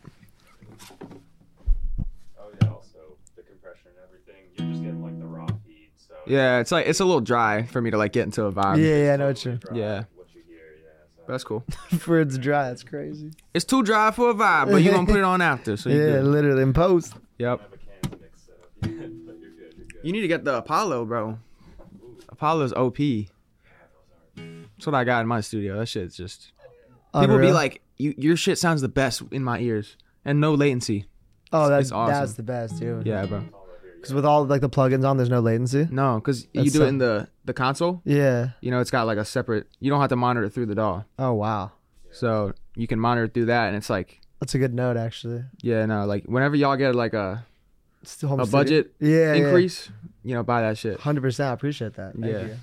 [6.32, 8.78] Yeah, it's like it's a little dry for me to like get into a vibe.
[8.78, 9.58] Yeah, yeah, I know what totally you.
[9.58, 10.04] dry, Yeah.
[10.14, 11.02] What you hear, yeah.
[11.16, 11.22] So.
[11.28, 11.64] That's cool.
[11.98, 12.70] For it's dry.
[12.70, 13.32] It's crazy.
[13.52, 15.76] It's too dry for a vibe, but you're gonna put it on after.
[15.76, 16.24] So yeah, good.
[16.24, 17.14] literally in post.
[17.38, 17.60] Yep.
[17.60, 19.74] don't have a cans mix set up yet, but you're good.
[19.76, 20.00] You're good.
[20.02, 21.38] You need to get the Apollo, bro.
[22.30, 22.98] Apollo's OP.
[22.98, 23.24] Yeah,
[24.36, 24.68] those are.
[24.76, 25.78] That's what I got in my studio.
[25.78, 26.52] That shit's just.
[27.12, 30.54] Oh, People be like, you, "Your shit sounds the best in my ears, and no
[30.54, 31.04] latency."
[31.52, 32.14] "Oh, that's it's awesome.
[32.14, 33.44] that's the best, dude." Yeah, bro.
[34.10, 35.88] All over here, Because with all like the plugins on, there's no latency.
[35.90, 38.00] No, because you do it in the the console.
[38.04, 38.50] Yeah.
[38.60, 39.66] You know, it's got like a separate.
[39.80, 41.72] You don't have to monitor it through the DAW, Oh wow,
[42.10, 45.44] so you can monitor it through that, and it's like, that's a good note actually.
[45.62, 47.44] yeah, no, like whenever y'all get like a
[48.04, 48.60] Still home a studio.
[48.64, 49.88] budget Yeah, increase,
[50.24, 50.98] you know, buy that shit.
[51.00, 51.50] Hundred percent.
[51.50, 52.14] I appreciate that.
[52.14, 52.42] Thank Yeah.
[52.46, 52.56] you.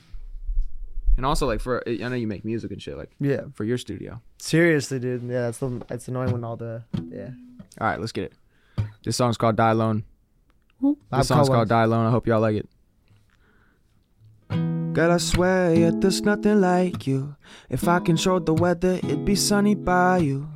[1.18, 3.44] And also like for I know you make music and shit like Yeah.
[3.54, 4.22] for your studio.
[4.38, 5.24] Seriously, dude.
[5.24, 5.82] Yeah, that's the.
[5.90, 6.84] It's annoying when all the.
[7.10, 7.30] Yeah.
[7.80, 8.34] All right, let's get it.
[9.04, 10.04] This song's called Die Alone.
[10.82, 11.70] Vibe This song's Call called West.
[11.70, 12.06] Die Alone.
[12.08, 12.70] I hope y'all like it.
[14.94, 17.36] Girl, I swear, yeah, there's nothing like you.
[17.70, 20.50] If I controlled the weather, it'd be sunny by you.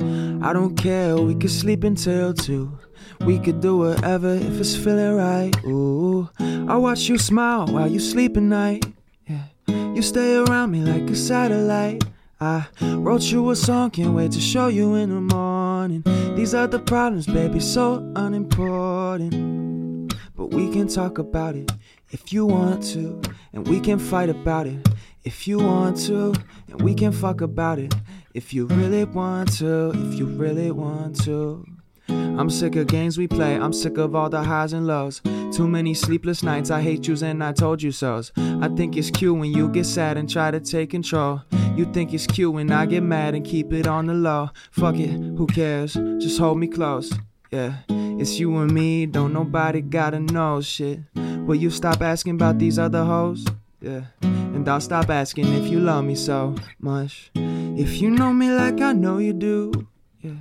[0.00, 2.78] I don't care, we could sleep until two.
[3.20, 5.56] We could do whatever if it's feeling right.
[5.64, 8.86] Ooh, I watch you smile while you sleep at night.
[9.26, 12.04] Yeah, you stay around me like a satellite.
[12.40, 16.02] I wrote you a song, can't wait to show you in the morning.
[16.36, 20.14] These are the problems, baby, so unimportant.
[20.36, 21.72] But we can talk about it
[22.10, 23.20] if you want to,
[23.52, 24.88] and we can fight about it
[25.24, 26.32] if you want to,
[26.68, 27.92] and we can fuck about it
[28.34, 31.66] if you really want to, if you really want to.
[32.08, 35.20] I'm sick of games we play, I'm sick of all the highs and lows.
[35.52, 38.32] Too many sleepless nights, I hate yous and I told you so's.
[38.36, 41.42] I think it's cute when you get sad and try to take control.
[41.74, 44.50] You think it's cute when I get mad and keep it on the low.
[44.70, 45.94] Fuck it, who cares?
[45.94, 47.12] Just hold me close.
[47.50, 51.00] Yeah, it's you and me, don't nobody gotta know shit.
[51.14, 53.46] Will you stop asking about these other hoes?
[53.80, 57.30] Yeah, and I'll stop asking if you love me so much.
[57.34, 59.72] If you know me like I know you do,
[60.20, 60.32] yeah,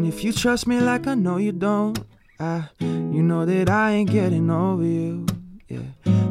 [0.00, 1.98] and if you trust me like I know you don't,
[2.38, 5.26] I, you know that I ain't getting over you.
[5.68, 5.82] Yeah,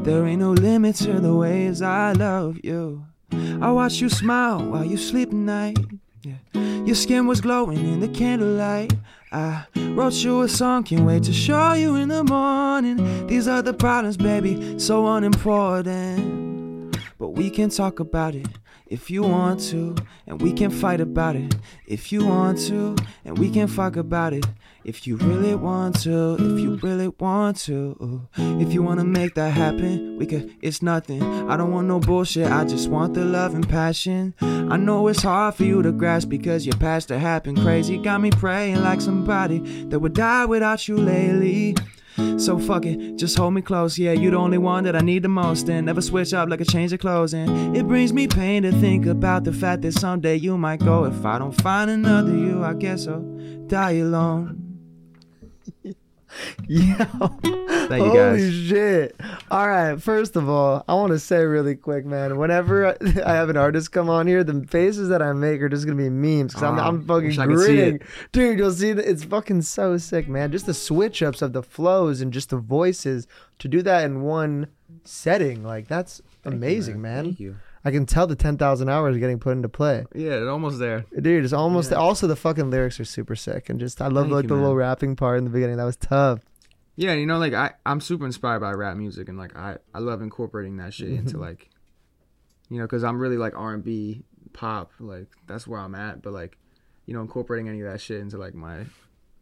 [0.01, 3.05] there ain't no limit to the ways I love you.
[3.31, 5.77] I watch you smile while you sleep at night.
[6.23, 6.37] Yeah.
[6.83, 8.91] Your skin was glowing in the candlelight.
[9.31, 13.27] I wrote you a song, can't wait to show you in the morning.
[13.27, 16.97] These are the problems, baby, so unimportant.
[17.19, 18.47] But we can talk about it
[18.89, 19.95] if you want to,
[20.27, 24.33] and we can fight about it if you want to, and we can fuck about
[24.33, 24.45] it
[24.83, 28.27] if you really want to, if you really want to.
[28.35, 31.21] If you wanna make that happen, we could, it's nothing.
[31.21, 34.33] I don't want no bullshit, I just want the love and passion.
[34.41, 37.97] I know it's hard for you to grasp because your past that happened crazy.
[37.97, 41.75] Got me praying like somebody that would die without you lately.
[42.37, 43.97] So fuck it, just hold me close.
[43.97, 45.69] Yeah, you're the only one that I need the most.
[45.69, 47.33] And never switch up like a change of clothes.
[47.33, 51.05] And it brings me pain to think about the fact that someday you might go.
[51.05, 53.21] If I don't find another you, I guess I'll
[53.67, 54.68] die alone.
[56.67, 56.93] Yo.
[57.87, 59.19] Thank you, Holy shit.
[59.49, 60.01] All right.
[60.01, 62.37] First of all, I want to say really quick, man.
[62.37, 62.87] Whenever
[63.25, 65.97] I have an artist come on here, the faces that I make are just going
[65.97, 67.95] to be memes because I'm, Oh, I'm fucking wish I could see grinning.
[67.95, 68.01] it.
[68.31, 70.51] Dude, you'll see that it's fucking so sick, man.
[70.51, 73.27] Just the switch ups of the flows and just the voices
[73.59, 74.67] to do that in one
[75.03, 75.63] setting.
[75.63, 77.25] Like, that's amazing, man.
[77.25, 77.55] Thank you.
[77.85, 80.05] I can tell the 10,000 hours getting put into play.
[80.13, 81.05] Yeah, it's almost there.
[81.19, 81.97] Dude, it's almost Yeah.
[81.97, 84.55] also the fucking lyrics are super sick and just I love Thank like you, the
[84.55, 85.77] little rapping part in the beginning.
[85.77, 86.41] That was tough.
[86.97, 89.99] Yeah, you know, like I, I'm super inspired by rap music, and like I, I
[89.99, 91.69] love incorporating that shit into like,
[92.69, 96.21] you know, because I'm really like R and B, pop, like that's where I'm at.
[96.21, 96.57] But like,
[97.05, 98.85] you know, incorporating any of that shit into like my,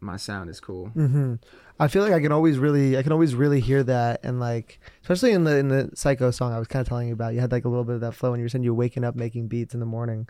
[0.00, 0.86] my sound is cool.
[0.88, 1.34] hmm
[1.80, 4.80] I feel like I can always really, I can always really hear that, and like,
[5.02, 7.34] especially in the in the Psycho song, I was kind of telling you about.
[7.34, 8.78] You had like a little bit of that flow, and you were saying you were
[8.78, 10.28] waking up making beats in the morning.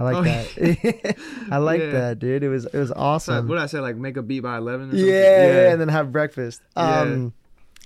[0.00, 1.16] I like Oh, that.
[1.52, 1.90] I like Yeah.
[1.92, 2.42] that, dude.
[2.42, 3.46] It was it was So awesome.
[3.48, 3.78] what did I say?
[3.78, 4.90] Like make a beat by eleven.
[4.90, 5.12] Or yeah, something?
[5.48, 6.62] yeah, and then have breakfast.
[6.76, 7.00] Yeah.
[7.02, 7.32] Um,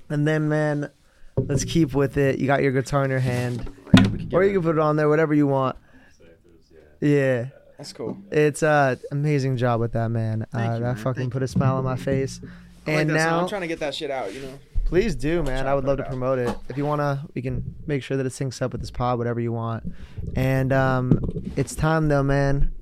[0.08, 0.90] and then man,
[1.36, 2.38] let's keep with it.
[2.38, 4.76] You got your guitar in your hand, Yeah, we could get or you can put
[4.76, 5.76] it on there, whatever you want.
[7.00, 7.48] Yeah.
[7.82, 8.16] That's cool.
[8.30, 10.46] It's uh amazing job with that man.
[10.52, 10.96] Thank uh, you, that man.
[10.96, 12.40] fucking Thank put a smile on my face.
[12.86, 13.16] I like And song.
[13.16, 14.32] now, I'm trying to get that shit out.
[14.32, 14.58] You know.
[14.84, 15.66] please do, man.
[15.66, 16.56] I would love to promote it.
[16.68, 19.40] If you wanna, we can make sure that it syncs up with this pod, whatever
[19.40, 19.92] you want.
[20.36, 21.18] And um,
[21.56, 22.72] it's time though, man.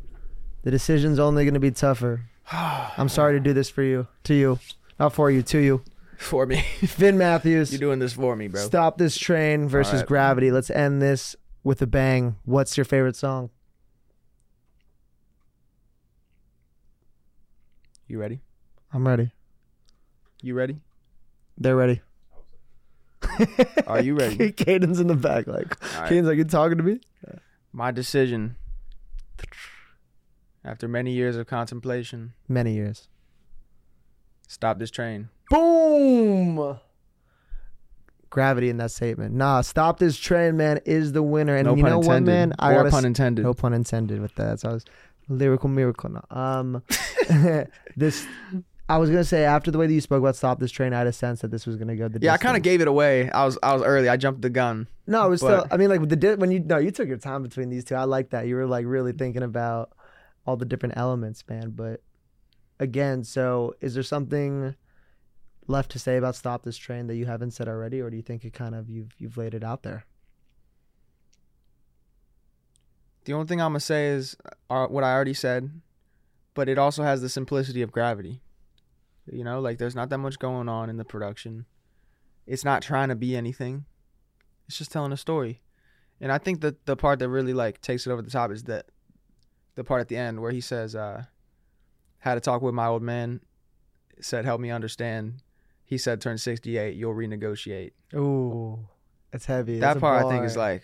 [0.65, 2.21] The decision's only gonna be tougher.
[2.53, 4.59] I'm sorry to do this for you, to you,
[4.99, 5.83] not for you, to you.
[6.19, 8.61] For me, Finn Matthews, you're doing this for me, bro.
[8.61, 10.09] stop this train versus Alright.
[10.09, 10.51] gravity.
[10.51, 12.37] Let's end this with a bang.
[12.45, 13.49] What's your favorite song?
[18.11, 18.41] You ready?
[18.93, 19.31] I'm ready.
[20.43, 20.81] You ready?
[21.57, 22.01] They're ready.
[23.87, 24.51] Are you ready?
[24.57, 26.09] Caden's in the back, like All right.
[26.09, 27.01] Caden's like, you talking to me?
[27.73, 28.57] My decision.
[30.65, 33.07] After many years of contemplation, Many years.
[34.49, 35.29] stop this train.
[35.49, 36.79] Boom.
[38.29, 39.35] Gravity in that statement.
[39.37, 41.55] Nah, stop this train, man, is the winner.
[41.57, 42.31] And no you pun know what, intended.
[42.33, 42.53] man?
[42.59, 43.43] I or gotta pun s- intended.
[43.45, 44.59] no pun intended with that.
[44.59, 44.85] So I was
[45.31, 46.11] lyrical miracle.
[46.11, 46.23] No.
[46.31, 46.83] Um,
[47.97, 48.27] this.
[48.89, 50.99] I was gonna say after the way that you spoke about stop this train, I
[50.99, 52.19] had a sense that this was gonna go the.
[52.21, 53.31] Yeah, I kind of gave it away.
[53.31, 54.09] I was I was early.
[54.09, 54.89] I jumped the gun.
[55.07, 55.65] No, it was still.
[55.71, 57.85] I mean, like with the di- when you no, you took your time between these
[57.85, 57.95] two.
[57.95, 58.49] I like that.
[58.49, 59.93] You were like really thinking about
[60.45, 61.71] all the different elements, man.
[61.71, 62.03] But
[62.81, 64.75] again, so is there something
[65.69, 68.23] left to say about stop this train that you haven't said already, or do you
[68.23, 70.05] think it kind of you've you've laid it out there?
[73.31, 74.37] The only thing I'm gonna say is
[74.71, 75.71] uh, what I already said,
[76.55, 78.41] but it also has the simplicity of gravity.
[79.31, 81.65] You know, like there's not that much going on in the production.
[82.45, 83.85] It's not trying to be anything.
[84.67, 85.63] It's just telling a story.
[86.21, 88.65] And I think that the part that really like takes it over the top is
[88.65, 88.87] that
[89.77, 91.23] the part at the end where he says, uh,
[92.19, 93.43] had a talk with my old man,
[94.21, 95.35] said, help me understand.
[95.85, 97.93] He said, turn 68, you'll renegotiate.
[98.13, 98.89] Ooh,
[99.31, 99.75] That's heavy.
[99.79, 100.83] that That's part I think is like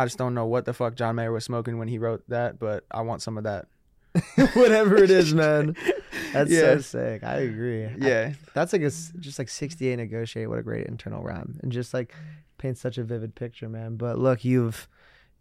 [0.00, 2.58] I just don't know what the fuck John Mayer was smoking when he wrote that,
[2.58, 3.66] but I want some of that.
[4.54, 5.76] whatever it is, man.
[6.32, 6.60] That's Yeah.
[6.76, 7.24] so sick.
[7.24, 7.84] I agree.
[7.84, 8.32] I- Yeah.
[8.54, 10.48] that's like a just like 68 negotiate.
[10.48, 12.14] What a great internal rhyme, and just like
[12.58, 13.96] paints such a vivid picture, man.
[13.96, 14.88] But look, you've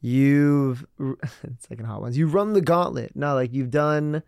[0.01, 0.85] you've
[1.43, 2.17] it's like in hot ones.
[2.17, 3.15] You run the gauntlet.
[3.15, 4.21] No, like you've done.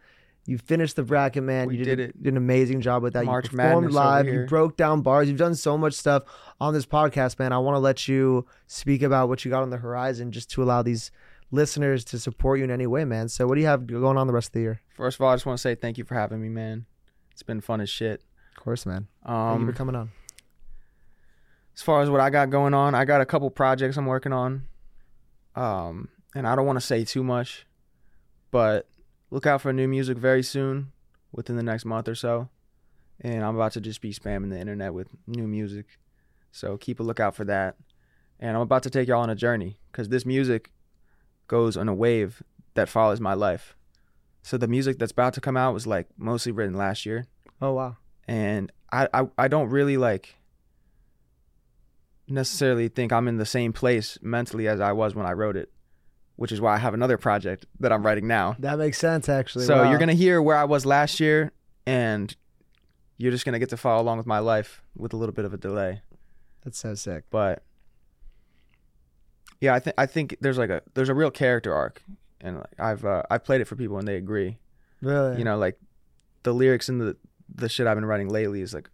[0.49, 1.67] You finished the bracket, man.
[1.67, 2.23] We you did a- it.
[2.23, 3.25] Did an amazing job with that.
[3.25, 4.27] March you performed Madness live.
[4.27, 5.27] You broke down bars.
[5.29, 6.23] You've done so much stuff
[6.59, 7.53] on this podcast, man.
[7.53, 10.63] I want to let you speak about what you got on the horizon, just to
[10.63, 11.11] allow these
[11.51, 13.29] listeners to support you in any way, man.
[13.29, 14.81] So, what do you have going on the rest of the year?
[14.95, 16.87] First of all, I just want to say thank you for having me, man.
[17.31, 18.23] It's been fun as shit.
[18.57, 19.07] Of course, man.
[19.23, 20.09] Thank you for Um, coming on.
[21.75, 24.33] as far as what I got going on, I got a couple projects I'm working
[24.33, 24.63] on.
[25.55, 27.65] Um, and I don't want to say too much,
[28.51, 28.87] but
[29.31, 30.91] look out for new music very soon,
[31.31, 32.49] within the next month or so.
[33.21, 35.85] And I'm about to just be spamming the internet with new music.
[36.51, 37.75] So keep a lookout for that.
[38.39, 40.71] And I'm about to take y'all on a journey because this music
[41.47, 42.41] goes on a wave
[42.75, 43.75] that follows my life.
[44.41, 47.25] So the music that's about to come out was like mostly written last year
[47.61, 47.97] Oh wow.
[48.27, 50.35] and I, I I don't really like
[52.27, 55.71] necessarily think I'm in the same place mentally as I was when I wrote it,
[56.39, 58.55] which is why I have another project that I'm writing now.
[58.59, 59.65] That makes sense, actually.
[59.65, 59.89] so Wow.
[59.89, 61.51] you're gonna hear where I was last year,
[61.85, 62.33] and
[63.17, 65.53] you're just gonna get to follow along with my life with a little bit of
[65.53, 66.01] a delay.
[66.63, 67.25] That's so sick.
[67.29, 67.63] But
[69.59, 72.01] yeah, I think I think there's like a there's a real character arc,
[72.41, 74.57] and like I've uh, I've played it for people and they agree
[75.01, 75.37] Really.
[75.39, 75.77] you know like
[76.43, 77.17] the lyrics and the
[77.53, 78.89] the shit i've been writing lately is like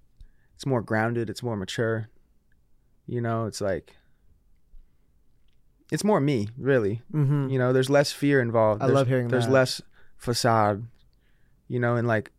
[0.55, 2.09] it's more grounded it's more mature
[3.07, 3.95] you know it's like
[5.91, 7.49] it's more me really Mm-hmm.
[7.49, 9.51] you know there's less fear involved I There's- love hearing there's that.
[9.51, 9.81] less
[10.17, 10.85] facade
[11.67, 12.31] you know and like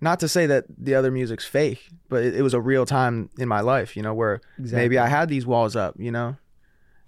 [0.00, 3.30] not to say that the other music's fake but it, it was a real time
[3.38, 4.82] in my life you know where Exactly.
[4.82, 6.36] maybe i had these walls up you know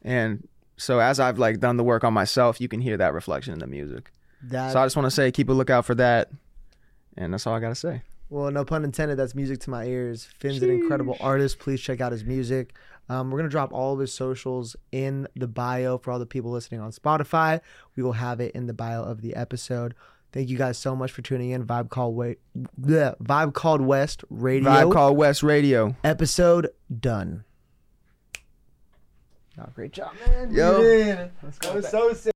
[0.02, 0.46] and
[0.76, 3.58] so as i've like done the work on myself you can hear that reflection in
[3.58, 4.10] the music
[4.42, 4.72] that.
[4.72, 6.28] so I just want to say, keep a lookout for that,
[7.16, 8.02] and that's all I gotta say.
[8.28, 9.16] Well, no pun intended.
[9.16, 10.28] That's music to my ears.
[10.38, 11.58] Finn's an incredible artist.
[11.60, 12.74] Please check out his music.
[13.08, 16.50] Um, we're gonna drop all of his socials in the bio for all the people
[16.50, 17.60] listening on Spotify.
[17.96, 19.94] We will have it in the bio of the episode.
[20.32, 21.64] Thank you guys so much for tuning in.
[21.64, 22.38] Vibe called Wait,
[22.80, 25.94] bleh, Vibe called West Radio Vibe called West Radio.
[26.02, 26.70] episode
[27.00, 27.44] done.
[29.56, 30.50] Oh, great job, man.
[30.52, 30.78] Yo.
[30.78, 31.30] You did.
[31.60, 32.33] That was so sick.